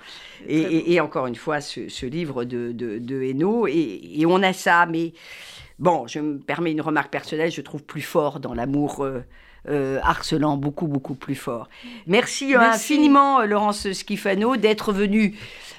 Et, 0.49 1.01
encore 1.01 1.27
une 1.27 1.35
fois, 1.35 1.61
ce, 1.61 2.07
livre 2.07 2.45
de, 2.45 2.73
de, 2.73 3.23
Hainaut. 3.23 3.67
Et, 3.67 4.25
on 4.27 4.43
a 4.43 4.53
ça, 4.53 4.87
mais 4.87 5.13
bon, 5.79 6.07
je 6.07 6.21
me 6.21 6.39
permets 6.39 6.73
une 6.73 6.81
remarque 6.81 7.11
personnelle, 7.11 7.51
je 7.51 7.61
trouve 7.61 7.83
plus 7.83 8.03
fort 8.03 8.41
dans 8.41 8.55
l'amour. 8.55 9.07
Harcelant, 10.03 10.57
beaucoup, 10.57 10.87
beaucoup 10.87 11.15
plus 11.15 11.35
fort. 11.35 11.69
Merci, 12.07 12.49
Merci. 12.49 12.95
infiniment, 12.95 13.43
Laurence 13.43 13.89
Schifano, 13.93 14.57
d'être 14.57 14.93
venue 14.93 15.37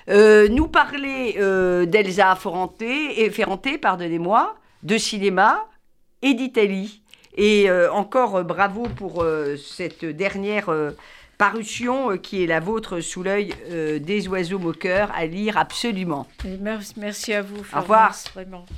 euh, 0.09 0.47
nous 0.47 0.67
parler 0.67 1.35
euh, 1.37 1.85
d'Elsa 1.85 2.33
Ferrante, 2.35 2.81
et 2.81 3.29
Ferrante 3.29 3.67
pardonnez-moi, 3.81 4.55
de 4.83 4.97
cinéma 4.97 5.65
et 6.21 6.33
d'Italie. 6.33 7.01
Et 7.35 7.69
euh, 7.69 7.91
encore 7.91 8.43
bravo 8.43 8.87
pour 8.95 9.23
cette 9.57 10.05
dernière 10.05 10.71
parution 11.37 12.17
qui 12.17 12.43
est 12.43 12.47
la 12.47 12.59
vôtre 12.59 12.99
sous 12.99 13.21
l'œil 13.21 13.53
des 13.69 14.27
oiseaux 14.27 14.59
moqueurs 14.59 15.11
à 15.13 15.25
lire 15.25 15.57
absolument. 15.57 16.25
Merci, 16.61 16.93
merci 16.97 17.33
à 17.33 17.41
vous. 17.41 17.63
Florence, 17.63 17.73
Au 17.73 17.81
revoir. 17.81 18.15
Vraiment. 18.33 18.65